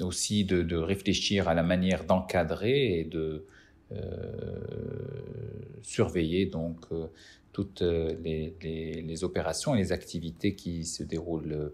aussi 0.00 0.44
de, 0.44 0.62
de, 0.62 0.76
réfléchir 0.76 1.48
à 1.48 1.54
la 1.54 1.62
manière 1.62 2.04
d'encadrer 2.04 3.00
et 3.00 3.04
de 3.04 3.44
euh, 3.92 4.58
surveiller 5.82 6.46
donc 6.46 6.78
euh, 6.90 7.06
toutes 7.56 7.82
euh, 7.82 8.14
les, 8.22 9.24
opérations 9.24 9.74
et 9.74 9.78
les 9.78 9.92
activités 9.92 10.54
qui 10.54 10.84
se 10.84 11.02
déroulent 11.02 11.72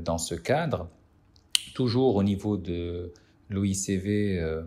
dans 0.00 0.18
ce 0.18 0.34
cadre. 0.34 0.88
Toujours 1.74 2.16
au 2.16 2.22
niveau 2.22 2.56
de 2.56 3.12
l'OICV, 3.50 4.64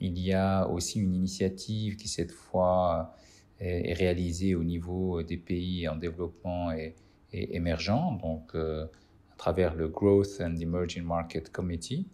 il 0.00 0.18
y 0.18 0.32
a 0.32 0.68
aussi 0.68 1.00
une 1.00 1.14
initiative 1.14 1.96
qui 1.96 2.08
cette 2.08 2.30
fois 2.30 3.14
est, 3.58 3.92
réalisée 3.92 4.54
au 4.54 4.64
niveau 4.64 5.22
des 5.22 5.36
pays 5.36 5.88
en 5.88 5.96
développement 5.96 6.70
et, 6.70 6.94
émergents, 7.32 8.12
donc 8.22 8.54
à 8.54 9.36
travers 9.36 9.74
le 9.74 9.88
Growth 9.88 10.40
and 10.40 10.56
Emerging 10.56 11.02
Market 11.02 11.50
Committee, 11.50 12.06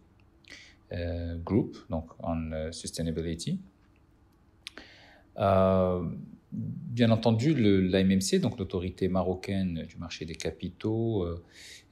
euh, 0.92 1.36
group, 1.38 1.76
donc 1.90 2.10
on 2.20 2.52
euh, 2.52 2.70
sustainability. 2.70 3.58
Euh, 5.36 6.04
bien 6.56 7.10
entendu, 7.10 7.54
l'AMMC, 7.54 8.40
donc 8.40 8.58
l'autorité 8.58 9.08
marocaine 9.08 9.82
du 9.82 9.96
marché 9.96 10.24
des 10.24 10.34
capitaux, 10.34 11.26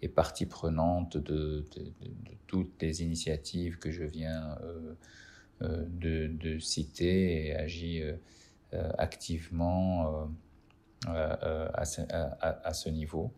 est 0.02 0.08
partie 0.08 0.46
prenante 0.46 1.16
de, 1.16 1.64
toutes 2.46 2.80
les 2.80 3.02
initiatives 3.02 3.78
que 3.78 3.90
je 3.90 4.04
viens 4.04 4.56
de, 5.60 6.58
citer 6.58 7.46
et 7.46 7.54
agit 7.54 8.02
activement 8.72 10.30
à 11.06 11.84
ce, 11.84 12.88
niveau. 12.88 13.32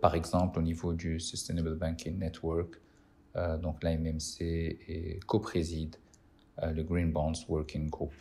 par 0.00 0.14
exemple, 0.14 0.58
au 0.58 0.62
niveau 0.62 0.94
du 0.94 1.20
Sustainable 1.20 1.76
Banking 1.76 2.18
Network, 2.18 2.80
euh, 3.36 3.56
donc 3.58 3.82
la 3.82 3.96
MMC 3.96 5.20
co-préside 5.26 5.96
euh, 6.62 6.72
le 6.72 6.82
Green 6.82 7.12
Bonds 7.12 7.44
Working 7.48 7.88
Group. 7.88 8.12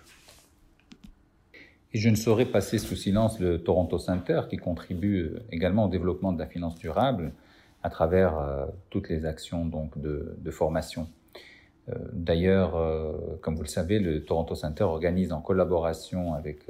Et 1.97 1.99
je 1.99 2.09
ne 2.09 2.15
saurais 2.15 2.45
passer 2.45 2.77
sous 2.77 2.95
silence 2.95 3.39
le 3.39 3.63
Toronto 3.63 3.97
Center 3.97 4.41
qui 4.47 4.57
contribue 4.57 5.21
euh, 5.21 5.39
également 5.51 5.85
au 5.85 5.89
développement 5.89 6.31
de 6.31 6.37
la 6.37 6.45
finance 6.45 6.75
durable 6.75 7.33
à 7.81 7.89
travers 7.89 8.67
toutes 8.91 9.09
les 9.09 9.25
actions 9.25 9.65
donc, 9.65 9.97
de, 9.99 10.35
de 10.37 10.51
formation. 10.51 11.07
D'ailleurs, 12.11 12.73
comme 13.41 13.55
vous 13.55 13.61
le 13.61 13.67
savez, 13.67 13.99
le 13.99 14.25
Toronto 14.25 14.55
Center 14.55 14.83
organise 14.83 15.31
en 15.31 15.41
collaboration 15.41 16.33
avec 16.33 16.67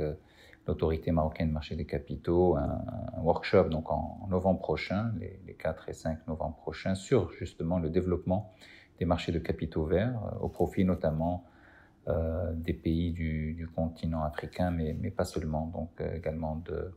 l'autorité 0.68 1.12
marocaine 1.12 1.52
marché 1.52 1.76
des 1.76 1.86
capitaux, 1.86 2.56
un, 2.56 2.84
workshop 3.22 3.66
donc 3.66 3.90
en, 3.92 4.28
novembre 4.30 4.60
prochain, 4.60 5.12
les, 5.20 5.54
4 5.54 5.90
et 5.90 5.94
5 5.94 6.28
novembre 6.28 6.56
prochains, 6.58 6.96
sur 6.96 7.32
justement 7.32 7.80
le 7.80 7.90
développement 7.90 8.54
des 9.00 9.06
marchés 9.06 9.32
de 9.32 9.40
capitaux 9.40 9.86
verts, 9.86 10.20
euh, 10.34 10.40
au 10.40 10.50
profit 10.50 10.86
notamment 10.86 11.44
euh, 12.08 12.54
des 12.54 12.74
pays 12.74 13.12
du, 13.12 13.68
continent 13.76 14.24
africain, 14.24 14.72
mais, 14.72 15.12
pas 15.12 15.26
seulement, 15.26 15.68
donc 15.68 15.90
euh, 16.00 16.16
également 16.16 16.56
de 16.66 16.92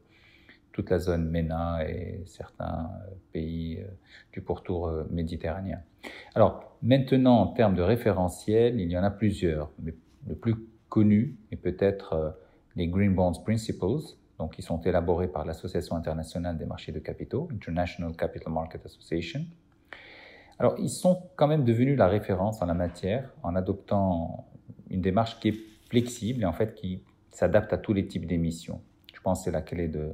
toute 0.73 0.91
la 0.91 0.99
zone 0.99 1.29
MENA 1.29 1.89
et 1.89 2.23
certains 2.27 2.91
pays 3.33 3.85
du 4.33 4.41
pourtour 4.41 4.93
méditerranéen. 5.11 5.83
Alors 6.37 6.77
maintenant, 6.81 7.41
en 7.41 7.49
termes 7.49 7.75
de 7.75 7.83
référentiels, 7.83 8.79
il 8.79 8.89
y 8.89 8.97
en 8.97 9.03
a 9.03 9.11
plusieurs, 9.11 9.73
mais 9.83 9.95
le 10.29 10.37
plus 10.37 10.55
connu 10.89 11.37
est 11.51 11.57
peut-être 11.57 12.37
les 12.77 12.87
Green 12.87 13.17
Bonds 13.17 13.43
Principles, 13.45 14.15
donc 14.39 14.55
qui 14.55 14.63
sont 14.63 14.81
élaborés 14.81 15.27
par 15.27 15.45
l'Association 15.45 15.97
internationale 15.97 16.57
des 16.57 16.67
marchés 16.67 16.93
de 16.93 17.01
capitaux, 17.01 17.49
International 17.53 18.15
Capital 18.17 18.53
Market 18.53 18.87
Association. 18.87 19.45
Alors, 20.61 20.75
ils 20.79 20.91
sont 20.91 21.23
quand 21.37 21.49
même 21.49 21.65
devenus 21.65 21.97
la 21.97 22.07
référence 22.07 22.61
en 22.61 22.67
la 22.67 22.75
matière 22.75 23.33
en 23.43 23.57
adoptant 23.57 24.47
une 24.91 25.01
démarche 25.01 25.39
qui 25.41 25.49
est 25.49 25.59
flexible 25.89 26.43
et 26.43 26.47
en 26.47 26.53
fait 26.53 26.75
qui 26.75 27.03
s'adapte 27.31 27.73
à 27.73 27.79
tous 27.79 27.93
les 27.93 28.07
types 28.07 28.27
d'émissions. 28.27 28.81
Je 29.15 29.21
pense 29.21 29.41
que 29.41 29.45
c'est 29.45 29.51
la 29.51 29.63
clé 29.63 29.89
de, 29.89 30.13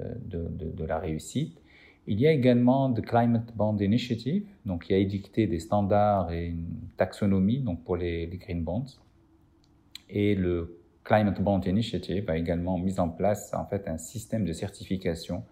euh, 0.00 0.14
de, 0.24 0.48
de, 0.48 0.84
la 0.84 0.98
réussite. 0.98 1.60
Il 2.06 2.20
y 2.20 2.26
a 2.26 2.32
également 2.32 2.92
The 2.92 3.02
Climate 3.02 3.54
Bond 3.54 3.76
Initiative, 3.78 4.46
donc 4.66 4.84
qui 4.84 4.94
a 4.94 4.96
édicté 4.96 5.46
des 5.46 5.60
standards 5.60 6.32
et 6.32 6.46
une 6.46 6.66
taxonomie 6.96 7.60
donc 7.60 7.84
pour 7.84 7.96
les, 7.96 8.26
green 8.26 8.64
bonds. 8.64 8.86
Et 10.08 10.34
le 10.34 10.78
Climate 11.04 11.40
Bond 11.40 11.60
Initiative 11.60 12.28
a 12.30 12.36
également 12.36 12.78
mis 12.78 12.98
en 12.98 13.08
place 13.08 13.52
en 13.54 13.66
fait 13.66 13.86
un 13.88 13.98
système 13.98 14.44
de 14.44 14.52
certification 14.52 15.44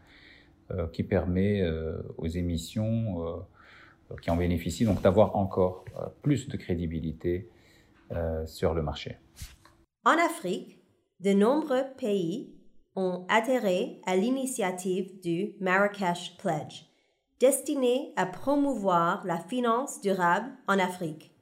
euh, 0.71 0.87
qui 0.89 1.03
permet 1.03 1.63
euh, 1.63 2.03
aux 2.17 2.27
émissions 2.27 3.45
qui 4.23 4.31
en 4.31 4.37
bénéficient 4.37 4.87
d'avoir 5.03 5.37
encore 5.37 5.85
plus 6.23 6.49
de 6.49 6.57
crédibilité 6.57 7.51
sur 8.47 8.75
le 8.75 8.83
marché. 8.83 9.19
En 10.05 10.13
Afrique, 10.13 10.79
de 11.21 11.33
nombreux 11.33 11.85
pays 11.99 12.55
ont 12.97 13.27
adhéré 13.29 14.01
à 14.07 14.17
l'initiative 14.17 15.21
du 15.21 15.55
Marrakech 15.61 16.37
Pledge, 16.39 16.87
destinée 17.41 18.13
à 18.17 18.27
promouvoir 18.27 19.25
la 19.27 19.39
finance 19.39 20.01
durable 20.01 20.49
en 20.67 20.79
Afrique. 20.79 21.33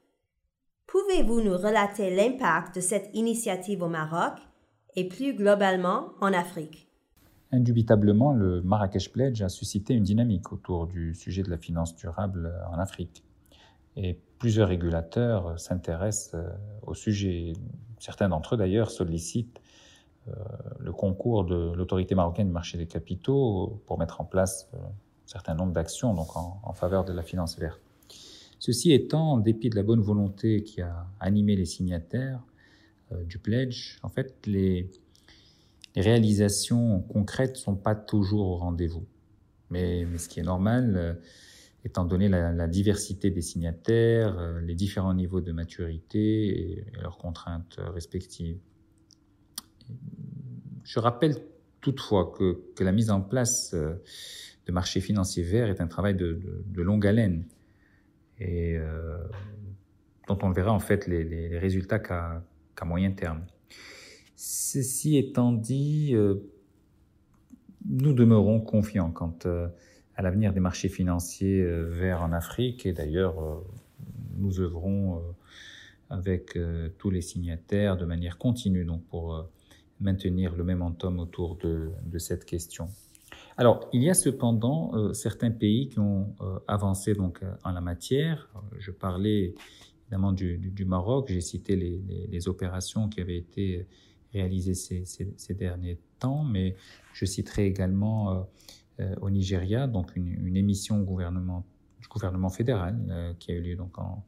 Pouvez-vous 0.86 1.40
nous 1.40 1.56
relater 1.56 2.14
l'impact 2.14 2.76
de 2.76 2.80
cette 2.80 3.10
initiative 3.14 3.82
au 3.82 3.88
Maroc 3.88 4.34
et 4.94 5.08
plus 5.08 5.34
globalement 5.34 6.12
en 6.20 6.32
Afrique? 6.32 6.88
Indubitablement, 7.52 8.32
le 8.32 8.62
Marrakech 8.62 9.12
Pledge 9.12 9.42
a 9.42 9.48
suscité 9.48 9.94
une 9.94 10.02
dynamique 10.02 10.52
autour 10.52 10.86
du 10.86 11.14
sujet 11.14 11.42
de 11.42 11.50
la 11.50 11.58
finance 11.58 11.94
durable 11.94 12.52
en 12.72 12.78
Afrique. 12.78 13.25
Et 13.96 14.18
plusieurs 14.38 14.68
régulateurs 14.68 15.58
s'intéressent 15.58 16.34
euh, 16.34 16.48
au 16.82 16.94
sujet. 16.94 17.54
Certains 17.98 18.28
d'entre 18.28 18.54
eux, 18.54 18.58
d'ailleurs, 18.58 18.90
sollicitent 18.90 19.60
euh, 20.28 20.32
le 20.78 20.92
concours 20.92 21.44
de 21.44 21.72
l'autorité 21.74 22.14
marocaine 22.14 22.48
du 22.48 22.52
marché 22.52 22.76
des 22.76 22.86
capitaux 22.86 23.80
pour 23.86 23.98
mettre 23.98 24.20
en 24.20 24.24
place 24.24 24.68
euh, 24.74 24.78
un 24.78 25.28
certain 25.28 25.54
nombre 25.54 25.72
d'actions 25.72 26.14
donc 26.14 26.36
en, 26.36 26.72
faveur 26.72 27.04
de 27.04 27.12
la 27.12 27.22
finance 27.22 27.58
verte. 27.58 27.80
Ceci 28.58 28.92
étant, 28.92 29.32
en 29.32 29.38
dépit 29.38 29.70
de 29.70 29.76
la 29.76 29.82
bonne 29.82 30.00
volonté 30.00 30.62
qui 30.62 30.82
a 30.82 31.06
animé 31.20 31.56
les 31.56 31.64
signataires 31.64 32.40
du 33.24 33.38
pledge, 33.38 33.98
en 34.02 34.08
fait, 34.08 34.34
les, 34.46 34.90
réalisations 35.94 37.00
concrètes 37.00 37.52
ne 37.52 37.60
sont 37.60 37.76
pas 37.76 37.94
toujours 37.94 38.48
au 38.48 38.56
rendez-vous. 38.56 39.04
Mais, 39.70 40.06
ce 40.18 40.28
qui 40.28 40.40
est 40.40 40.44
normal, 40.44 41.18
étant 41.86 42.04
donné 42.04 42.28
la, 42.28 42.66
diversité 42.66 43.30
des 43.30 43.42
signataires, 43.42 44.36
euh, 44.38 44.60
les 44.60 44.74
différents 44.74 45.14
niveaux 45.14 45.40
de 45.40 45.52
maturité 45.52 46.78
et, 46.78 46.84
leurs 47.00 47.16
contraintes 47.16 47.78
respectives. 47.94 48.58
Je 50.82 50.98
rappelle 50.98 51.36
toutefois 51.80 52.34
que, 52.36 52.60
la 52.82 52.90
mise 52.90 53.10
en 53.10 53.20
place 53.20 53.72
euh, 53.72 53.94
de 54.66 54.72
marchés 54.72 55.00
financiers 55.00 55.44
verts 55.44 55.68
est 55.68 55.80
un 55.80 55.86
travail 55.86 56.16
de, 56.16 56.40
longue 56.74 57.06
haleine 57.06 57.44
et 58.40 58.76
euh, 58.76 59.18
dont 60.26 60.38
on 60.42 60.50
verra 60.50 60.72
en 60.72 60.80
fait 60.80 61.06
les, 61.06 61.56
résultats 61.56 62.00
qu'à 62.00 62.42
moyen 62.84 63.12
terme. 63.12 63.46
Ceci 64.34 65.16
étant 65.16 65.52
dit, 65.52 66.14
nous 67.86 68.12
demeurons 68.12 68.60
confiants 68.60 69.12
quant 69.12 69.38
à 70.16 70.22
l'avenir 70.22 70.52
des 70.52 70.60
marchés 70.60 70.88
financiers 70.88 71.60
euh, 71.60 71.88
verts 71.90 72.22
en 72.22 72.32
Afrique. 72.32 72.86
Et 72.86 72.92
d'ailleurs, 72.92 73.38
euh, 73.38 73.60
nous 74.38 74.60
œuvrons 74.60 75.16
euh, 75.16 75.20
avec 76.08 76.56
tous 76.98 77.10
les 77.10 77.20
signataires 77.20 77.96
de 77.96 78.04
manière 78.04 78.38
continue 78.38 78.84
donc 78.84 79.04
pour 79.06 79.44
maintenir 79.98 80.54
le 80.54 80.62
momentum 80.62 81.18
autour 81.18 81.56
de, 81.56 81.90
cette 82.18 82.44
question. 82.44 82.86
Alors, 83.56 83.88
il 83.92 84.04
y 84.04 84.08
a 84.08 84.14
cependant 84.14 85.12
certains 85.14 85.50
pays 85.50 85.88
qui 85.88 85.98
ont 85.98 86.36
avancé 86.68 87.14
donc 87.14 87.40
en 87.64 87.72
la 87.72 87.80
matière. 87.80 88.48
Je 88.78 88.92
parlais 88.92 89.54
évidemment 90.04 90.30
du, 90.30 90.84
Maroc. 90.86 91.26
J'ai 91.28 91.40
cité 91.40 91.74
les, 91.74 92.48
opérations 92.48 93.08
qui 93.08 93.20
avaient 93.20 93.38
été 93.38 93.88
réalisées 94.32 94.74
ces, 94.74 95.54
derniers 95.54 95.98
temps, 96.20 96.44
mais 96.44 96.76
je 97.14 97.24
citerai 97.24 97.66
également 97.66 98.46
au 99.20 99.30
Nigeria, 99.30 99.86
donc 99.86 100.14
une, 100.16 100.56
émission 100.56 100.98
du 100.98 102.08
gouvernement 102.08 102.48
fédéral 102.50 102.98
euh, 103.10 103.32
qui 103.38 103.52
a 103.52 103.54
eu 103.54 103.60
lieu 103.60 103.76
donc 103.76 103.98
en 103.98 104.24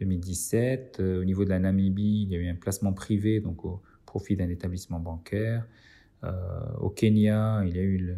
2017. 0.00 0.98
Euh, 1.00 1.20
au 1.20 1.24
niveau 1.24 1.44
de 1.44 1.50
la 1.50 1.58
Namibie, 1.58 2.22
il 2.22 2.30
y 2.30 2.36
a 2.36 2.38
eu 2.38 2.48
un 2.48 2.54
placement 2.54 2.92
privé 2.92 3.40
donc 3.40 3.64
au 3.64 3.82
profit 4.06 4.36
d'un 4.36 4.48
établissement 4.48 5.00
bancaire. 5.00 5.66
au 6.80 6.90
Kenya, 6.90 7.62
il 7.66 7.76
y 7.76 7.78
a 7.78 7.82
eu 7.82 8.16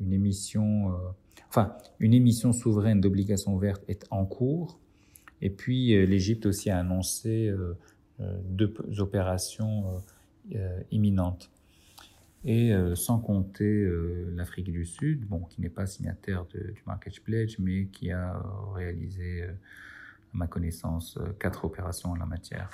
une 0.00 0.12
émission, 0.12 0.92
enfin 1.48 1.76
une 2.00 2.14
émission 2.14 2.52
souveraine 2.52 3.00
d'obligations 3.00 3.56
vertes 3.58 3.84
est 3.86 4.06
en 4.10 4.24
cours. 4.24 4.80
Et 5.42 5.50
puis 5.50 5.88
l'Égypte 6.06 6.46
aussi 6.46 6.70
a 6.70 6.78
annoncé 6.78 7.52
deux 8.48 8.72
opérations 8.98 10.02
imminentes. 10.90 11.50
Et 12.48 12.72
euh, 12.72 12.94
sans 12.94 13.18
compter 13.18 13.64
euh, 13.64 14.32
l'Afrique 14.36 14.70
du 14.70 14.86
Sud, 14.86 15.26
bon, 15.26 15.40
qui 15.40 15.60
n'est 15.60 15.68
pas 15.68 15.84
signataire 15.84 16.44
du 16.44 16.80
Market 16.86 17.18
Pledge, 17.24 17.56
mais 17.58 17.86
qui 17.86 18.12
a 18.12 18.40
réalisé, 18.72 19.42
euh, 19.42 19.50
à 19.50 20.36
ma 20.36 20.46
connaissance, 20.46 21.18
quatre 21.40 21.64
opérations 21.64 22.10
en 22.10 22.14
la 22.14 22.24
matière. 22.24 22.70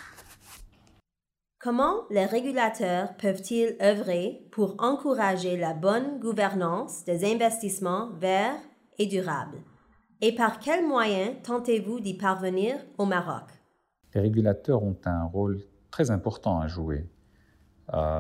Comment 1.59 2.03
les 2.11 2.27
régulateurs 2.27 3.17
peuvent-ils 3.17 3.77
œuvrer 3.81 4.47
pour 4.51 4.77
encourager 4.79 5.57
la 5.57 5.73
bonne 5.73 6.21
gouvernance 6.21 7.07
des 7.07 7.25
investissements 7.25 8.11
verts 8.21 8.61
et 8.99 9.07
durables? 9.07 9.63
Et 10.21 10.35
par 10.35 10.59
quels 10.59 10.87
moyens 10.87 11.37
tentez-vous 11.45 12.01
d'y 12.01 12.19
parvenir 12.19 12.77
au 12.99 13.07
Maroc? 13.07 13.45
Les 14.15 14.21
régulateurs 14.21 14.83
ont 14.83 14.99
un 15.07 15.25
rôle 15.25 15.63
très 15.91 16.11
important 16.11 16.61
à 16.61 16.67
jouer, 16.67 17.07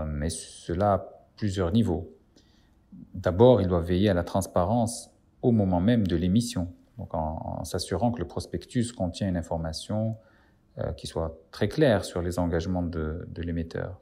mais 0.06 0.30
cela 0.30 1.21
plusieurs 1.42 1.72
niveaux. 1.72 2.16
D'abord, 3.14 3.60
il 3.60 3.66
doit 3.66 3.80
veiller 3.80 4.08
à 4.08 4.14
la 4.14 4.22
transparence 4.22 5.10
au 5.42 5.50
moment 5.50 5.80
même 5.80 6.06
de 6.06 6.14
l'émission, 6.14 6.72
donc 6.98 7.12
en, 7.14 7.64
s'assurant 7.64 8.12
que 8.12 8.20
le 8.20 8.28
prospectus 8.28 8.92
contient 8.92 9.28
une 9.28 9.36
information 9.36 10.16
euh, 10.78 10.92
qui 10.92 11.08
soit 11.08 11.36
très 11.50 11.66
claire 11.66 12.04
sur 12.04 12.22
les 12.22 12.38
engagements 12.38 12.84
de, 12.84 13.26
l'émetteur. 13.38 14.00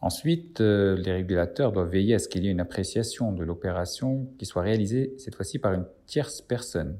Ensuite, 0.00 0.60
euh, 0.60 0.96
les 0.96 1.12
régulateurs 1.12 1.70
doivent 1.70 1.90
veiller 1.90 2.16
à 2.16 2.18
ce 2.18 2.26
qu'il 2.26 2.42
y 2.42 2.48
ait 2.48 2.50
une 2.50 2.58
appréciation 2.58 3.30
de 3.30 3.44
l'opération 3.44 4.26
qui 4.36 4.46
soit 4.46 4.62
réalisée 4.62 5.14
cette 5.18 5.36
fois-ci 5.36 5.60
par 5.60 5.74
une 5.74 5.86
tierce 6.06 6.40
personne, 6.40 6.98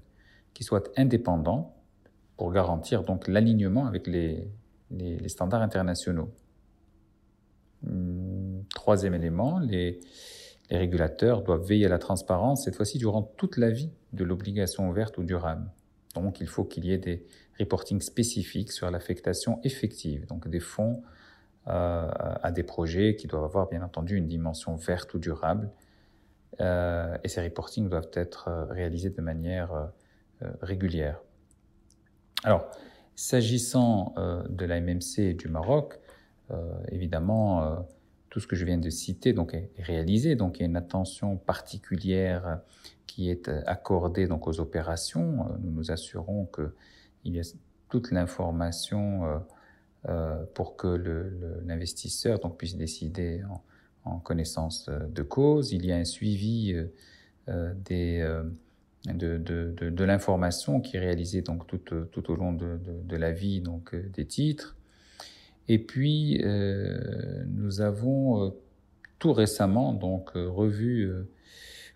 qui 0.55 0.63
soit 0.63 0.89
indépendant 0.97 1.75
pour 2.37 2.53
garantir 2.53 3.03
donc 3.03 3.27
l'alignement 3.27 3.87
avec 3.87 4.07
les 4.07 4.49
standards 5.27 5.63
internationaux. 5.63 6.31
Troisième 8.87 9.15
élément, 9.15 9.59
les, 9.59 9.99
régulateurs 10.71 11.43
doivent 11.43 11.67
veiller 11.67 11.87
à 11.87 11.89
la 11.89 11.99
transparence, 11.99 12.67
cette 12.67 12.77
fois-ci 12.77 12.99
durant 12.99 13.23
toute 13.23 13.57
la 13.57 13.69
vie 13.69 13.91
de 14.13 14.23
l'obligation 14.23 14.89
ouverte 14.89 15.19
ou 15.19 15.25
durable. 15.25 15.69
Donc 16.15 16.39
il 16.39 16.47
faut 16.47 16.63
qu'il 16.63 16.85
y 16.85 16.93
ait 16.93 16.99
des 16.99 17.27
reportings 17.59 18.01
spécifiques 18.01 18.71
sur 18.71 18.89
l'affectation 18.89 19.59
effective, 19.65 20.25
donc 20.29 20.47
des 20.47 20.61
fonds 20.61 21.03
euh, 21.67 22.09
à 22.15 22.53
des 22.53 22.63
projets 22.63 23.17
qui 23.17 23.27
doivent 23.27 23.43
avoir 23.43 23.69
bien 23.69 23.83
entendu 23.83 24.15
une 24.15 24.29
dimension 24.29 24.77
verte 24.77 25.15
ou 25.15 25.19
durable. 25.19 25.69
Euh, 26.61 27.19
et 27.25 27.29
ces 27.29 27.43
reportings 27.43 27.89
doivent 27.89 28.13
être 28.13 28.47
euh, 28.47 28.67
réalisés 28.67 29.11
de 29.11 29.21
manière 29.21 29.91
régulière. 30.63 31.21
Alors, 32.45 32.71
s'agissant 33.17 34.15
de 34.49 34.65
la 34.65 34.81
MMC 34.81 35.19
et 35.19 35.35
du 35.35 35.49
Maroc, 35.49 35.99
évidemment, 36.93 37.85
tout 38.37 38.41
ce 38.41 38.47
que 38.47 38.55
je 38.55 38.67
viens 38.67 38.77
de 38.77 38.91
citer 38.91 39.33
donc, 39.33 39.55
est 39.55 39.71
réalisé. 39.79 40.37
Donc, 40.37 40.59
il 40.59 40.61
y 40.61 40.63
a 40.65 40.69
une 40.69 40.77
attention 40.77 41.39
particulière 41.39 42.61
qui 43.07 43.31
est 43.31 43.49
accordée 43.65 44.27
donc, 44.27 44.47
aux 44.47 44.61
opérations. 44.61 45.47
Nous 45.63 45.71
nous 45.71 45.91
assurons 45.91 46.47
qu'il 46.55 47.35
y 47.35 47.41
a 47.41 47.43
toute 47.89 48.11
l'information 48.11 49.43
euh, 50.07 50.45
pour 50.53 50.77
que 50.77 50.87
l'investisseur 51.65 52.39
donc, 52.39 52.59
puisse 52.59 52.77
décider 52.77 53.41
en, 54.05 54.19
connaissance 54.19 54.91
de 54.91 55.23
cause. 55.23 55.73
Il 55.73 55.87
y 55.87 55.93
a 55.93 55.97
un 55.97 56.05
suivi 56.05 56.77
de, 57.49 57.73
de, 59.09 60.05
l'information 60.05 60.83
qui 60.83 60.99
est 60.99 61.01
réalisée 61.01 61.41
donc, 61.41 61.67
tout, 61.67 61.79
tout 61.79 62.31
au 62.31 62.37
long 62.37 62.53
de, 62.53 63.17
la 63.17 63.33
vie 63.33 63.63
donc, 63.63 63.97
des 63.97 64.27
titres. 64.27 64.77
Et 65.69 65.79
puis, 65.79 66.41
euh, 66.45 67.45
nous 67.49 67.81
avons 67.81 68.45
euh, 68.45 68.51
tout 69.19 69.33
récemment 69.33 69.93
donc 69.93 70.31
euh, 70.37 70.49
revu 70.49 71.13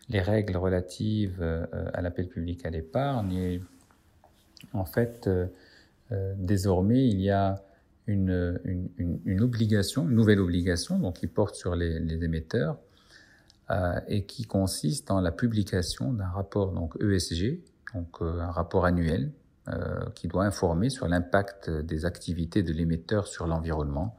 les 0.09 0.21
règles 0.21 0.57
relatives 0.57 1.41
à 1.43 2.03
l'appel 2.03 2.29
public 2.29 2.67
à 2.67 2.71
l'épargne. 2.71 3.33
Et 3.33 3.61
en 4.73 4.85
fait, 4.85 5.31
désormais, 6.37 7.07
il 7.07 7.21
y 7.21 7.31
a 7.31 7.63
une, 8.09 8.59
une, 8.65 9.21
une, 9.25 9.41
obligation, 9.41 10.09
une 10.09 10.17
nouvelle 10.17 10.41
obligation, 10.41 10.99
donc 10.99 11.19
qui 11.19 11.29
porte 11.29 11.55
sur 11.55 11.77
les, 11.77 12.01
les 12.01 12.25
émetteurs 12.25 12.81
et 14.09 14.25
qui 14.25 14.47
consiste 14.47 15.13
en 15.13 15.21
la 15.21 15.31
publication 15.31 16.13
d'un 16.13 16.27
rapport 16.27 16.73
donc 16.73 16.97
ESG, 17.01 17.61
donc 17.95 18.17
un 18.21 18.51
rapport 18.51 18.87
annuel 18.87 19.31
euh, 19.31 19.40
qui 20.17 20.27
doit 20.27 20.45
informer 20.45 20.91
sur 20.91 21.07
l'impact 21.07 21.71
des 21.71 22.05
activités 22.05 22.63
de 22.63 22.73
l'émetteur 22.73 23.29
sur 23.29 23.47
l'environnement, 23.47 24.17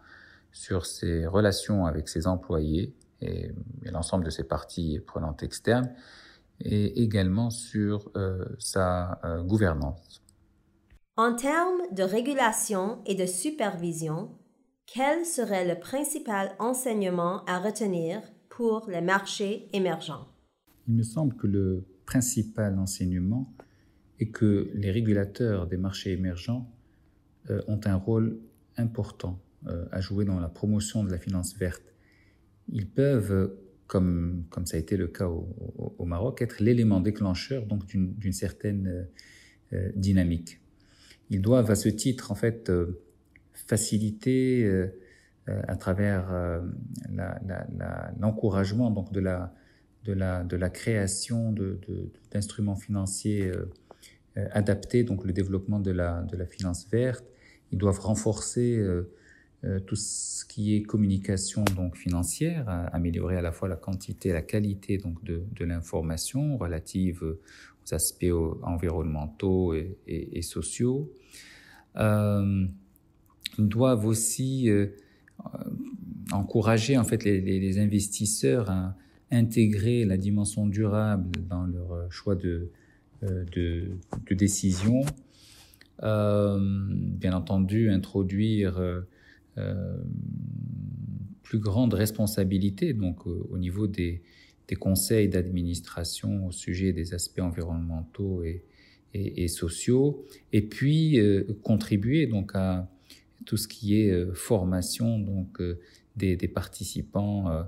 sur 0.51 0.85
ses 0.85 1.25
relations 1.25 1.85
avec 1.85 2.07
ses 2.07 2.27
employés 2.27 2.95
et, 3.21 3.51
l'ensemble 3.83 4.25
de 4.25 4.29
ses 4.29 4.43
parties 4.43 4.99
prenantes 5.05 5.43
externes, 5.43 5.93
et 6.59 7.01
également 7.01 7.49
sur 7.49 8.11
euh, 8.15 8.45
sa 8.59 9.19
euh, 9.23 9.41
gouvernance. 9.41 10.21
En 11.17 11.35
termes 11.35 11.81
de 11.91 12.03
régulation 12.03 12.99
et 13.05 13.15
de 13.15 13.25
supervision, 13.25 14.31
quel 14.85 15.25
serait 15.25 15.67
le 15.67 15.79
principal 15.79 16.51
enseignement 16.59 17.43
à 17.45 17.59
retenir 17.59 18.21
pour 18.49 18.87
les 18.89 19.01
marchés 19.01 19.69
émergents? 19.73 20.27
Il 20.87 20.95
me 20.95 21.03
semble 21.03 21.35
que 21.35 21.47
le 21.47 21.85
principal 22.05 22.77
enseignement 22.77 23.51
et 24.21 24.29
que 24.29 24.71
les 24.73 24.91
régulateurs 24.91 25.67
des 25.67 25.77
marchés 25.77 26.13
émergents 26.13 26.71
euh, 27.49 27.61
ont 27.67 27.81
un 27.83 27.95
rôle 27.95 28.39
important 28.77 29.41
euh, 29.67 29.85
à 29.91 29.99
jouer 29.99 30.23
dans 30.23 30.39
la 30.39 30.47
promotion 30.47 31.03
de 31.03 31.11
la 31.11 31.17
finance 31.17 31.57
verte 31.57 31.91
ils 32.71 32.87
peuvent, 32.87 33.53
comme, 33.87 34.45
ça 34.65 34.77
a 34.77 34.79
été 34.79 34.95
le 34.95 35.07
cas 35.07 35.27
au, 35.27 36.05
Maroc, 36.05 36.41
être 36.41 36.61
l'élément 36.61 37.01
déclencheur 37.01 37.65
donc 37.65 37.85
d'une 37.85 38.33
certaine 38.33 39.07
dynamique. 39.95 40.61
Ils 41.29 41.41
doivent 41.41 41.69
à 41.71 41.75
ce 41.75 41.89
titre 41.89 42.31
en 42.31 42.35
fait 42.35 42.71
faciliter 43.53 44.89
à 45.47 45.75
travers 45.75 46.61
l'encouragement 48.19 48.91
donc 48.91 49.11
de 49.11 49.19
la 49.19 49.53
de 50.05 50.13
de 50.13 50.67
création 50.67 51.53
d'instruments 52.31 52.75
financiers 52.75 53.51
euh, 54.37 54.41
euh, 54.41 54.47
adaptés, 54.51 55.03
donc 55.03 55.25
le 55.25 55.33
développement 55.33 55.79
de 55.79 55.91
la, 55.91 56.23
de 56.23 56.37
la 56.37 56.45
finance 56.45 56.87
verte. 56.91 57.25
Ils 57.71 57.77
doivent 57.77 57.99
renforcer 57.99 58.77
euh, 58.77 59.79
tout 59.85 59.95
ce 59.95 60.45
qui 60.45 60.75
est 60.75 60.83
communication 60.83 61.63
donc 61.75 61.95
financière, 61.95 62.67
améliorer 62.93 63.37
à 63.37 63.41
la 63.41 63.51
fois 63.51 63.67
la 63.67 63.75
quantité 63.75 64.29
et 64.29 64.33
la 64.33 64.41
qualité 64.41 64.97
donc 64.97 65.23
de, 65.23 65.43
de 65.53 65.65
l'information 65.65 66.57
relative 66.57 67.23
aux 67.23 67.93
aspects 67.93 68.33
environnementaux 68.63 69.73
et, 69.73 69.97
et, 70.07 70.41
sociaux. 70.41 71.11
Euh, 71.97 72.65
ils 73.57 73.67
doivent 73.67 74.05
aussi 74.05 74.69
encourager 76.31 76.97
en 76.97 77.03
fait 77.03 77.23
les, 77.23 77.39
les, 77.41 77.79
investisseurs 77.79 78.69
à, 78.69 78.95
intégrer 79.31 80.03
la 80.03 80.17
dimension 80.17 80.67
durable 80.67 81.31
dans 81.47 81.65
leur 81.65 82.11
choix 82.11 82.35
de, 82.35 82.49
euh, 82.49 82.71
de, 83.21 83.91
de 84.27 84.35
décision. 84.35 85.01
Euh, 86.03 86.57
bien 86.59 87.33
entendu, 87.33 87.89
introduire 87.91 88.79
euh, 88.79 89.01
euh 89.57 89.97
plus 91.43 91.59
grande 91.59 91.93
responsabilité 91.93 92.93
donc 92.93 93.27
au 93.27 93.57
niveau 93.57 93.85
des, 93.85 94.21
conseils 94.79 95.27
d'administration 95.27 96.47
au 96.47 96.53
sujet 96.53 96.93
des 96.93 97.13
aspects 97.13 97.41
environnementaux 97.41 98.41
et, 99.13 99.47
sociaux, 99.49 100.25
et 100.53 100.61
puis 100.61 101.19
euh, 101.19 101.43
contribuer 101.61 102.25
donc 102.25 102.51
à 102.53 102.89
tout 103.45 103.57
ce 103.57 103.67
qui 103.67 103.99
est 103.99 104.33
formation 104.33 105.19
donc 105.19 105.61
des, 106.15 106.37
participants 106.47 107.65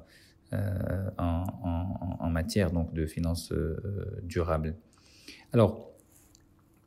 euh, 0.53 1.09
en, 1.17 2.29
matière 2.29 2.71
donc 2.71 2.93
de 2.93 3.05
finances 3.05 3.51
euh, 3.51 3.75
durables. 4.23 4.75
Alors, 5.53 5.91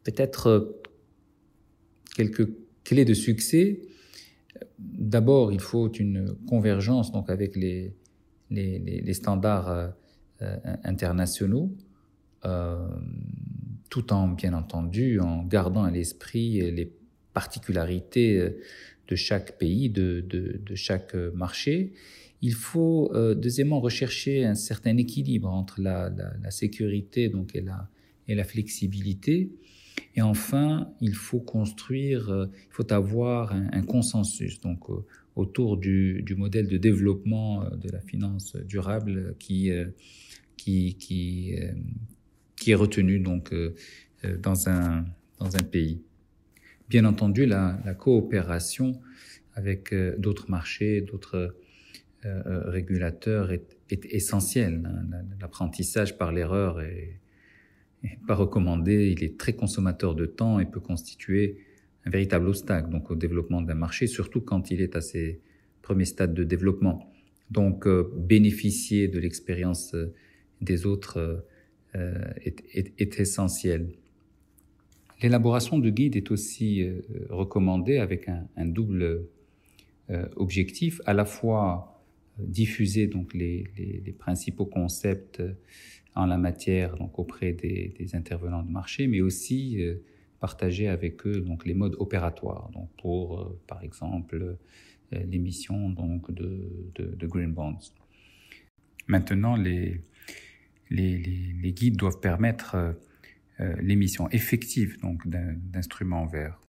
peut-être 0.04 0.46
euh, 0.48 0.82
quelques 2.14 2.48
clés 2.84 3.04
de 3.04 3.14
succès. 3.14 3.80
D'abord, 4.78 5.52
il 5.52 5.60
faut 5.60 5.90
une 5.92 6.36
convergence 6.46 7.12
donc 7.12 7.30
avec 7.30 7.56
les, 7.56 7.94
les, 8.50 9.14
standards 9.14 9.92
internationaux, 10.84 11.70
tout 13.90 14.12
en, 14.12 14.28
bien 14.28 14.54
entendu, 14.54 15.20
en 15.20 15.42
gardant 15.42 15.84
à 15.84 15.90
l'esprit 15.90 16.70
les 16.70 16.90
particularités 17.34 18.56
de 19.08 19.16
chaque 19.16 19.58
pays, 19.58 19.90
de, 19.90 20.24
de, 20.26 20.74
chaque 20.74 21.14
marché. 21.14 21.92
Il 22.42 22.54
faut 22.54 23.10
euh, 23.14 23.34
deuxièmement 23.34 23.80
rechercher 23.80 24.44
un 24.44 24.54
certain 24.54 24.96
équilibre 24.96 25.48
entre 25.48 25.80
la, 25.80 26.10
sécurité 26.50 27.28
donc 27.28 27.54
et 27.54 27.60
la, 27.60 27.88
et 28.28 28.34
la 28.34 28.44
flexibilité. 28.44 29.50
Et 30.14 30.22
enfin, 30.22 30.92
il 31.00 31.14
faut 31.14 31.40
construire, 31.40 32.30
euh, 32.30 32.46
il 32.52 32.72
faut 32.72 32.92
avoir 32.92 33.52
un, 33.52 33.82
consensus 33.82 34.60
donc 34.60 34.90
euh, 34.90 35.04
autour 35.34 35.76
du, 35.76 36.24
modèle 36.36 36.68
de 36.68 36.78
développement 36.78 37.64
de 37.70 37.90
la 37.90 38.00
finance 38.00 38.56
durable 38.56 39.34
qui 39.38 39.70
qui 40.56 40.96
qui, 40.96 41.54
qui 42.56 42.70
est 42.70 42.74
retenu 42.74 43.18
donc 43.20 43.54
dans 44.42 44.68
un 44.68 45.04
dans 45.38 45.56
un 45.56 45.62
pays. 45.62 46.00
Bien 46.88 47.04
entendu, 47.04 47.44
la, 47.44 47.74
coopération 47.98 48.98
avec 49.54 49.94
d'autres 50.18 50.50
marchés, 50.50 51.02
d'autres 51.02 51.54
euh, 52.26 52.42
euh, 52.46 52.70
régulateur 52.70 53.52
est, 53.52 53.76
essentiel. 53.90 54.82
Hein. 54.84 55.22
L'apprentissage 55.40 56.16
par 56.18 56.32
l'erreur 56.32 56.80
est, 56.80 57.20
pas 58.26 58.34
recommandé, 58.34 59.14
il 59.16 59.24
est 59.24 59.38
très 59.38 59.54
consommateur 59.54 60.14
de 60.14 60.26
temps 60.26 60.58
et 60.60 60.66
peut 60.66 60.80
constituer 60.80 61.58
un 62.04 62.10
véritable 62.10 62.48
obstacle 62.48 62.90
donc 62.90 63.10
au 63.10 63.16
développement 63.16 63.62
d'un 63.62 63.74
marché, 63.74 64.06
surtout 64.06 64.40
quand 64.40 64.70
il 64.70 64.80
est 64.80 64.96
à 64.96 65.00
ses 65.00 65.40
premiers 65.82 66.04
stades 66.04 66.34
de 66.34 66.44
développement. 66.44 67.12
Donc 67.50 67.86
euh, 67.86 68.12
bénéficier 68.16 69.08
de 69.08 69.18
l'expérience 69.18 69.94
des 70.60 70.86
autres 70.86 71.44
est, 71.94 73.20
essentiel. 73.20 73.88
L'élaboration 75.22 75.78
de 75.78 75.88
guides 75.88 76.16
est 76.16 76.30
aussi 76.30 76.86
recommandée 77.30 77.96
avec 77.96 78.28
un, 78.28 78.66
double 78.66 79.26
objectif, 80.36 81.00
à 81.06 81.14
la 81.14 81.24
fois 81.24 81.96
diffuser 82.38 83.06
donc 83.06 83.34
les, 83.34 83.64
principaux 84.18 84.66
concepts 84.66 85.40
euh, 85.40 85.52
en 86.16 86.26
la 86.26 86.38
matière 86.38 86.96
donc 86.96 87.18
auprès 87.18 87.52
des, 87.52 88.08
intervenants 88.14 88.62
de 88.62 88.70
marché, 88.70 89.06
mais 89.06 89.20
aussi 89.20 89.82
euh, 89.82 89.96
partager 90.40 90.88
avec 90.88 91.26
eux 91.26 91.40
donc 91.40 91.64
les 91.66 91.74
modes 91.74 91.94
opératoires 91.98 92.70
donc 92.72 92.88
pour 93.00 93.40
euh, 93.40 93.60
par 93.66 93.82
exemple 93.82 94.56
l'émission 95.12 95.90
donc 95.90 96.32
de, 96.32 97.26
green 97.26 97.52
bonds. 97.52 97.78
Maintenant 99.06 99.54
les, 99.54 100.00
les, 100.90 101.18
les 101.18 101.72
guides 101.72 101.96
doivent 101.96 102.20
permettre 102.20 102.96
l'émission 103.80 104.28
effective 104.30 105.00
donc 105.00 105.26
d'instruments 105.28 106.26
verts. 106.26 106.60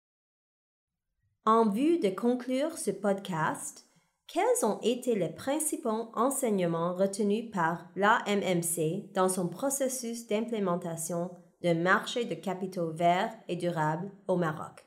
En 1.46 1.70
vue 1.70 1.98
de 2.00 2.10
conclure 2.10 2.78
ce 2.78 2.92
podcast, 2.92 3.87
quels 4.28 4.66
ont 4.66 4.80
été 4.84 5.16
les 5.16 5.30
principaux 5.30 6.10
enseignements 6.14 6.94
retenus 6.94 7.50
par 7.52 7.90
l'AMMC 7.96 9.14
dans 9.16 9.30
son 9.30 9.48
processus 9.48 10.28
d'implémentation 10.28 11.32
d'un 11.64 11.76
marché 11.76 12.26
de 12.26 12.36
capitaux 12.36 12.92
verts 12.92 13.34
et 13.48 13.56
durables 13.56 14.12
au 14.28 14.36
Maroc? 14.36 14.86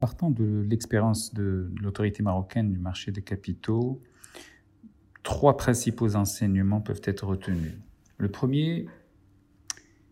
Partant 0.00 0.30
de 0.30 0.66
l'expérience 0.68 1.32
de 1.34 1.72
l'autorité 1.80 2.22
marocaine 2.22 2.72
du 2.72 2.78
marché 2.78 3.12
des 3.12 3.22
capitaux, 3.22 4.02
trois 5.22 5.56
principaux 5.56 6.16
enseignements 6.16 6.80
peuvent 6.80 7.02
être 7.04 7.26
retenus. 7.26 7.74
Le 8.16 8.28
premier, 8.28 8.86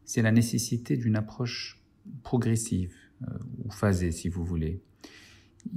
c'est 0.05 0.23
la 0.23 0.33
nécessité 0.33 0.97
d'une 0.97 1.17
approche 1.17 1.83
progressive 2.23 2.95
euh, 3.23 3.39
ou 3.65 3.71
phasée, 3.71 4.13
si 4.13 4.29
vous 4.29 4.45
voulez. 4.45 4.83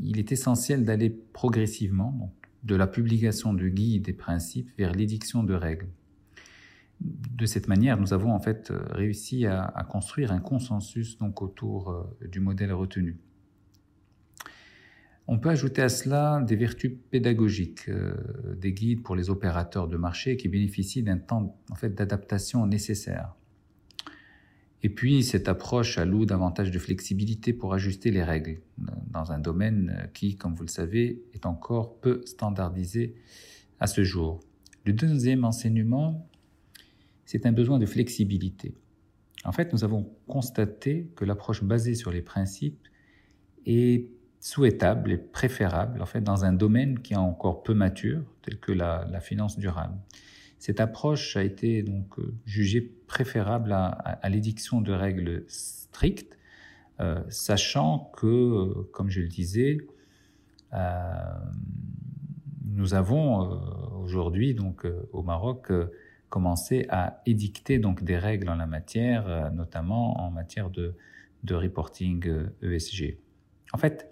Il 0.03 0.19
est 0.19 0.32
essentiel 0.32 0.86
d'aller 0.86 1.10
progressivement, 1.10 2.36
de 2.63 2.76
la 2.76 2.88
publication 2.88 3.54
de 3.54 3.67
guides 3.67 4.10
et 4.10 4.13
principes 4.13 4.72
vers 4.78 4.93
l'édiction 4.93 5.43
de 5.43 5.54
règles. 5.54 5.88
De 7.00 7.45
cette 7.45 7.67
manière, 7.67 8.00
nous 8.00 8.13
avons 8.13 8.34
en 8.34 8.39
fait 8.39 8.74
réussi 8.91 9.45
à, 9.45 9.86
construire 9.89 10.32
un 10.34 10.39
consensus 10.39 11.17
donc 11.17 11.41
autour 11.41 11.91
euh, 11.91 12.28
du 12.28 12.41
modèle 12.41 12.74
retenu. 12.74 13.17
On 15.28 15.38
peut 15.38 15.50
ajouter 15.50 15.82
à 15.82 15.89
cela 15.89 16.41
des 16.41 16.56
vertus 16.56 16.91
pédagogiques, 17.12 17.88
euh, 17.88 18.15
des 18.58 18.74
guides 18.74 19.04
pour 19.04 19.15
les 19.15 19.30
opérateurs 19.30 19.88
de 19.88 19.95
marché 19.95 20.36
qui 20.36 20.50
bénéficient 20.50 21.04
d'un 21.04 21.19
temps 21.19 21.58
en 21.69 21.76
fait 21.76 21.93
d'adaptation 21.93 22.65
nécessaire. 22.65 23.36
Et 24.82 24.89
puis, 24.89 25.24
cette 25.24 25.50
approche 25.50 25.98
alloue 25.98 26.26
davantage 26.26 26.72
de 26.72 26.80
flexibilité 26.80 27.52
pour 27.52 27.74
ajuster 27.74 28.12
les 28.12 28.24
règles 28.24 28.62
dans 29.12 29.32
un 29.32 29.39
domaine 29.39 30.10
qui, 30.13 30.38
comme 30.38 30.56
vous 30.56 30.63
le 30.63 30.70
savez, 30.70 31.22
est 31.34 31.46
encore 31.46 32.00
peu 32.00 32.22
standardisé 32.26 33.15
à 33.80 33.88
ce 33.88 34.04
jour. 34.04 34.39
Le 34.86 34.94
deuxième 34.94 35.44
enseignement, 35.44 36.30
c'est 37.26 37.46
un 37.46 37.52
besoin 37.52 37.78
de 37.78 37.86
flexibilité. 37.86 38.74
En 39.44 39.52
fait, 39.52 39.74
nous 39.74 39.84
avons 39.84 40.10
constaté 40.28 41.12
que 41.15 41.26
l'approche 41.26 41.63
basée 41.63 41.96
sur 41.96 42.12
les 42.12 42.22
principes 42.22 42.88
est 43.65 44.08
souhaitable 44.39 45.12
et 45.12 45.18
préférable 45.18 46.02
en 46.02 46.06
fait 46.06 46.22
dans 46.22 46.46
un 46.46 46.54
domaine 46.54 47.00
qui 47.00 47.13
est 47.13 47.18
encore 47.18 47.62
peu 47.63 47.74
mature, 47.74 48.24
tel 48.42 48.58
que 48.60 48.72
la, 48.72 49.06
la 49.12 49.20
finance 49.20 49.60
durable. 49.60 49.98
Cette 50.60 50.82
approche 50.82 51.38
a 51.38 51.43
été 51.43 51.84
donc 51.84 52.19
euh, 52.19 52.34
jugée 52.45 52.82
préférable 52.82 53.72
à, 53.72 53.88
à, 53.88 54.30
l'édiction 54.30 54.82
de 54.82 54.91
règles 54.91 55.45
strictes, 55.48 56.38
euh, 57.00 57.24
sachant 57.30 58.12
que, 58.17 58.28
euh, 58.28 58.89
comme 58.91 59.10
je 59.10 59.22
le 59.22 59.28
disais, 59.28 59.78
nous 62.67 62.93
avons 62.93 63.60
aujourd'hui 64.04 64.54
donc 64.54 64.86
au 65.13 65.24
Maroc 65.24 65.72
commencé 66.30 66.86
à 66.89 67.24
édicter 67.26 67.80
donc 67.80 68.04
des 68.04 68.19
règles 68.19 68.50
en 68.50 68.56
la 68.56 68.67
matière, 68.67 69.52
notamment 69.52 70.22
en 70.22 70.30
matière 70.30 70.69
de, 70.69 70.93
de 71.43 71.56
reporting 71.56 72.24
ESG. 72.62 73.17
En 73.74 73.80
fait, 73.80 74.08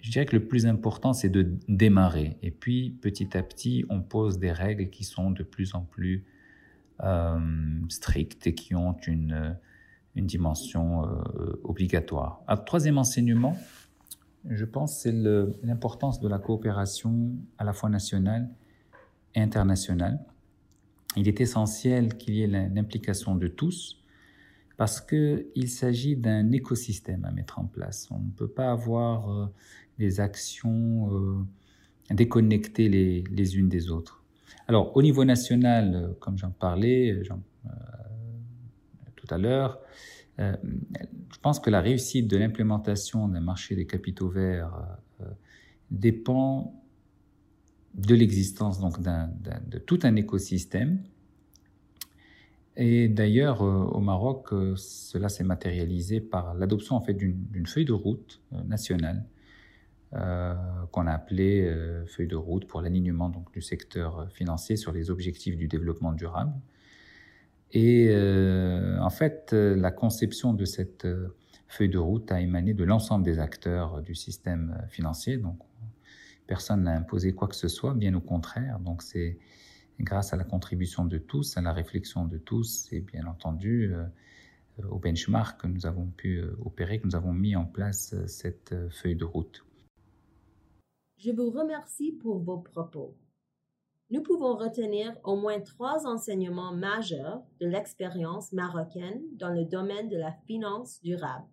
je 0.00 0.10
dirais 0.10 0.26
que 0.26 0.36
le 0.36 0.46
plus 0.46 0.66
important, 0.66 1.12
c'est 1.12 1.28
de 1.28 1.54
démarrer. 1.68 2.36
Et 2.42 2.50
puis, 2.50 2.90
petit 3.00 3.36
à 3.36 3.42
petit, 3.42 3.84
on 3.88 4.02
pose 4.02 4.38
des 4.38 4.52
règles 4.52 4.90
qui 4.90 5.04
sont 5.04 5.30
de 5.30 5.42
plus 5.42 5.74
en 5.74 5.82
plus 5.82 6.24
euh, 7.02 7.38
strictes 7.88 8.46
et 8.46 8.54
qui 8.54 8.74
ont 8.74 8.96
une, 9.06 9.56
une 10.14 10.26
dimension 10.26 11.04
euh, 11.04 11.60
obligatoire. 11.64 12.42
Troisième 12.66 12.98
enseignement, 12.98 13.56
je 14.48 14.64
pense, 14.64 15.00
c'est 15.00 15.12
l'importance 15.62 16.20
de 16.20 16.28
la 16.28 16.38
coopération 16.38 17.32
à 17.58 17.64
la 17.64 17.72
fois 17.72 17.88
nationale 17.88 18.48
et 19.34 19.40
internationale. 19.40 20.20
Il 21.16 21.28
est 21.28 21.40
essentiel 21.40 22.16
qu'il 22.16 22.34
y 22.34 22.42
ait 22.42 22.46
l'implication 22.46 23.36
de 23.36 23.48
tous 23.48 24.03
parce 24.76 25.00
qu'il 25.00 25.68
s'agit 25.68 26.16
d'un 26.16 26.50
écosystème 26.52 27.24
à 27.24 27.30
mettre 27.30 27.58
en 27.58 27.64
place. 27.64 28.08
On 28.10 28.18
ne 28.18 28.30
peut 28.30 28.48
pas 28.48 28.70
avoir 28.70 29.30
euh, 29.30 29.46
des 29.98 30.20
actions 30.20 31.14
euh, 31.14 32.14
déconnectées 32.14 32.88
les, 32.88 33.24
les, 33.30 33.56
unes 33.56 33.68
des 33.68 33.90
autres. 33.90 34.24
Alors, 34.66 34.96
au 34.96 35.02
niveau 35.02 35.24
national, 35.24 35.94
euh, 35.94 36.12
comme 36.20 36.38
j'en 36.38 36.50
parlais 36.50 37.22
tout 39.16 39.26
à 39.30 39.38
l'heure, 39.38 39.80
je 40.38 41.38
pense 41.40 41.60
que 41.60 41.70
la 41.70 41.80
réussite 41.80 42.28
de 42.28 42.36
l'implémentation 42.36 43.28
d'un 43.28 43.40
marché 43.40 43.74
des 43.74 43.86
capitaux 43.86 44.28
verts 44.28 44.98
dépend 45.90 46.84
de 47.94 48.14
l'existence 48.14 48.80
donc 48.80 49.00
de 49.00 49.78
tout 49.78 50.00
un 50.02 50.16
écosystème 50.16 51.02
et 52.76 53.08
d'ailleurs, 53.08 53.62
euh, 53.62 53.84
au 53.84 54.00
Maroc, 54.00 54.52
euh, 54.52 54.74
cela 54.76 55.28
s'est 55.28 55.44
matérialisé 55.44 56.20
par 56.20 56.54
l'adoption 56.54 56.96
en 56.96 57.00
fait 57.00 57.14
d'une 57.14 57.66
feuille 57.66 57.84
de 57.84 57.92
route 57.92 58.40
euh, 58.52 58.62
nationale 58.64 59.24
qu'on 60.92 61.08
a 61.08 61.10
appelée 61.10 61.68
feuille 62.06 62.28
de 62.28 62.36
route 62.36 62.68
pour 62.68 62.80
l'alignement 62.80 63.28
donc 63.30 63.52
du 63.52 63.60
secteur 63.60 64.28
financier 64.30 64.76
sur 64.76 64.92
les 64.92 65.10
objectifs 65.10 65.56
du 65.56 65.66
développement 65.66 66.12
durable. 66.12 66.52
Et 67.72 68.14
en 69.00 69.10
fait, 69.10 69.52
la 69.52 69.90
conception 69.90 70.54
de 70.54 70.64
cette 70.64 71.04
feuille 71.66 71.88
de 71.88 71.98
route 71.98 72.30
a 72.30 72.40
émané 72.40 72.74
de 72.74 72.84
l'ensemble 72.84 73.24
des 73.24 73.40
acteurs 73.40 74.02
du 74.02 74.14
système 74.14 74.80
financier. 74.88 75.36
Donc, 75.36 75.58
personne 76.46 76.84
n'a 76.84 76.92
imposé 76.92 77.32
quoi 77.32 77.48
que 77.48 77.56
ce 77.56 77.66
soit, 77.66 77.94
bien 77.94 78.14
au 78.14 78.20
contraire. 78.20 78.78
Donc, 78.78 79.02
c'est 79.02 79.36
grâce 80.00 80.32
à 80.32 80.36
la 80.36 80.44
contribution 80.44 81.04
de 81.04 81.18
tous, 81.18 81.56
à 81.56 81.60
la 81.60 81.72
réflexion 81.72 82.24
de 82.26 82.38
tous 82.38 82.88
et 82.92 83.00
bien 83.00 83.26
entendu 83.26 83.94
euh, 84.80 84.88
au 84.90 84.98
benchmark 84.98 85.60
que 85.60 85.66
nous 85.66 85.86
avons 85.86 86.06
pu 86.06 86.38
euh, 86.38 86.56
opérer, 86.64 87.00
que 87.00 87.06
nous 87.06 87.14
avons 87.14 87.32
mis 87.32 87.54
en 87.54 87.64
place 87.64 88.12
euh, 88.14 88.26
cette 88.26 88.74
feuille 88.90 89.16
de 89.16 89.24
route. 89.24 89.64
Je 91.18 91.30
vous 91.30 91.50
remercie 91.50 92.12
pour 92.12 92.40
vos 92.40 92.58
propos. 92.58 93.16
Nous 94.10 94.22
pouvons 94.22 94.56
retenir 94.56 95.16
au 95.24 95.36
moins 95.36 95.60
trois 95.60 96.06
enseignements 96.06 96.74
majeurs 96.74 97.42
de 97.60 97.66
l'expérience 97.66 98.52
marocaine 98.52 99.22
dans 99.32 99.50
le 99.50 99.64
domaine 99.64 100.08
de 100.08 100.16
la 100.16 100.32
finance 100.46 101.00
durable. 101.02 101.46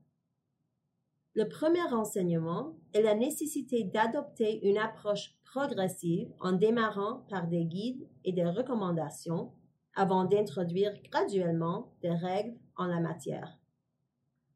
Le 1.33 1.47
premier 1.47 1.83
enseignement 1.93 2.75
est 2.93 3.01
la 3.01 3.15
nécessité 3.15 3.85
d'adopter 3.85 4.67
une 4.67 4.77
approche 4.77 5.33
progressive 5.45 6.29
en 6.41 6.51
démarrant 6.51 7.25
par 7.29 7.47
des 7.47 7.63
guides 7.63 8.05
et 8.25 8.33
des 8.33 8.43
recommandations 8.43 9.53
avant 9.95 10.25
d'introduire 10.25 10.93
graduellement 11.03 11.93
des 12.01 12.11
règles 12.11 12.57
en 12.75 12.85
la 12.85 12.99
matière. 12.99 13.57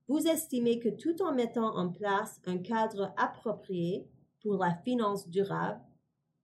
Vous 0.08 0.28
estimez 0.28 0.80
que 0.80 0.90
tout 0.90 1.22
en 1.22 1.34
mettant 1.34 1.76
en 1.78 1.90
place 1.90 2.42
un 2.46 2.58
cadre 2.58 3.14
approprié 3.18 4.10
pour 4.42 4.58
la 4.58 4.76
finance 4.84 5.30
durable, 5.30 5.82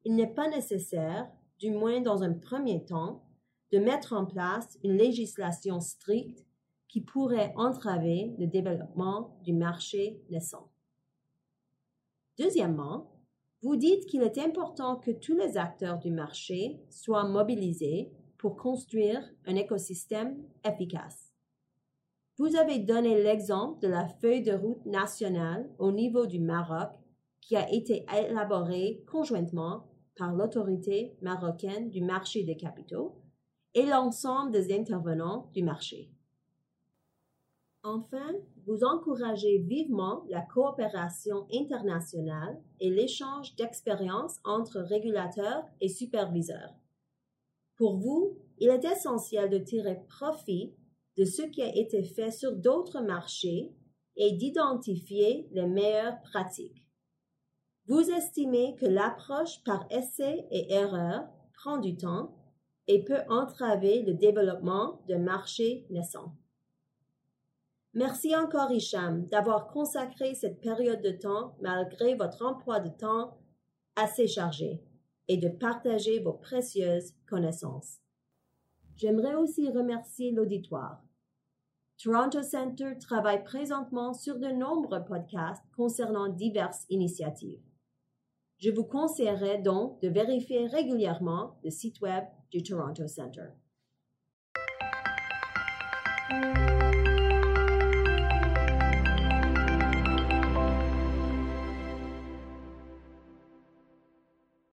il 0.05 0.15
n'est 0.15 0.33
pas 0.33 0.49
nécessaire, 0.49 1.29
du 1.59 1.71
moins 1.71 2.01
dans 2.01 2.23
un 2.23 2.33
premier 2.33 2.85
temps, 2.85 3.23
de 3.71 3.79
mettre 3.79 4.13
en 4.13 4.25
place 4.25 4.79
une 4.83 4.97
législation 4.97 5.79
stricte 5.79 6.45
qui 6.91 6.99
pourrait 6.99 7.53
entraver 7.55 8.35
le 8.37 8.47
développement 8.47 9.39
du 9.45 9.53
marché 9.53 10.21
naissant. 10.29 10.69
Deuxièmement, 12.37 13.13
vous 13.61 13.77
dites 13.77 14.05
qu'il 14.07 14.23
est 14.23 14.37
important 14.37 14.97
que 14.97 15.11
tous 15.11 15.37
les 15.37 15.55
acteurs 15.55 15.99
du 15.99 16.11
marché 16.11 16.81
soient 16.89 17.23
mobilisés 17.23 18.11
pour 18.37 18.57
construire 18.57 19.23
un 19.45 19.55
écosystème 19.55 20.43
efficace. 20.65 21.31
Vous 22.37 22.57
avez 22.57 22.79
donné 22.79 23.23
l'exemple 23.23 23.79
de 23.79 23.87
la 23.87 24.09
feuille 24.09 24.43
de 24.43 24.53
route 24.53 24.85
nationale 24.85 25.69
au 25.79 25.93
niveau 25.93 26.25
du 26.25 26.41
Maroc 26.41 26.89
qui 27.39 27.55
a 27.55 27.71
été 27.71 28.05
élaborée 28.13 29.01
conjointement 29.09 29.87
par 30.17 30.33
l'autorité 30.33 31.15
marocaine 31.21 31.89
du 31.89 32.01
marché 32.01 32.43
des 32.43 32.57
capitaux 32.57 33.21
et 33.75 33.85
l'ensemble 33.85 34.51
des 34.51 34.73
intervenants 34.73 35.49
du 35.53 35.63
marché. 35.63 36.11
Enfin, 37.83 38.35
vous 38.67 38.83
encouragez 38.83 39.57
vivement 39.57 40.23
la 40.29 40.41
coopération 40.41 41.47
internationale 41.51 42.61
et 42.79 42.91
l'échange 42.91 43.55
d'expériences 43.55 44.39
entre 44.43 44.79
régulateurs 44.81 45.63
et 45.79 45.89
superviseurs. 45.89 46.75
Pour 47.77 47.97
vous, 47.97 48.37
il 48.59 48.69
est 48.69 48.85
essentiel 48.85 49.49
de 49.49 49.57
tirer 49.57 49.99
profit 50.07 50.75
de 51.17 51.25
ce 51.25 51.41
qui 51.41 51.63
a 51.63 51.75
été 51.75 52.03
fait 52.03 52.29
sur 52.29 52.55
d'autres 52.55 53.01
marchés 53.01 53.73
et 54.15 54.33
d'identifier 54.33 55.47
les 55.51 55.65
meilleures 55.65 56.21
pratiques. 56.21 56.87
Vous 57.87 58.11
estimez 58.11 58.75
que 58.75 58.85
l'approche 58.85 59.63
par 59.63 59.87
essai 59.89 60.45
et 60.51 60.71
erreur 60.71 61.27
prend 61.55 61.79
du 61.79 61.97
temps 61.97 62.37
et 62.87 63.03
peut 63.03 63.23
entraver 63.27 64.03
le 64.03 64.13
développement 64.13 65.01
de 65.07 65.15
marchés 65.15 65.87
naissants. 65.89 66.35
Merci 67.93 68.35
encore, 68.35 68.71
Hicham, 68.71 69.27
d'avoir 69.27 69.67
consacré 69.67 70.33
cette 70.33 70.61
période 70.61 71.01
de 71.01 71.11
temps 71.11 71.57
malgré 71.61 72.15
votre 72.15 72.45
emploi 72.45 72.79
de 72.79 72.89
temps 72.89 73.37
assez 73.97 74.27
chargé 74.27 74.81
et 75.27 75.37
de 75.37 75.49
partager 75.49 76.19
vos 76.19 76.33
précieuses 76.33 77.13
connaissances. 77.27 77.99
J'aimerais 78.95 79.35
aussi 79.35 79.69
remercier 79.69 80.31
l'auditoire. 80.31 81.03
Toronto 82.01 82.41
Center 82.41 82.97
travaille 82.97 83.43
présentement 83.43 84.13
sur 84.13 84.39
de 84.39 84.47
nombreux 84.47 85.03
podcasts 85.03 85.63
concernant 85.75 86.29
diverses 86.29 86.85
initiatives. 86.89 87.61
Je 88.57 88.71
vous 88.71 88.85
conseillerais 88.85 89.59
donc 89.59 89.99
de 90.01 90.07
vérifier 90.07 90.67
régulièrement 90.67 91.59
le 91.63 91.71
site 91.71 91.99
web 92.01 92.23
du 92.51 92.63
Toronto 92.63 93.07
Center. 93.07 93.49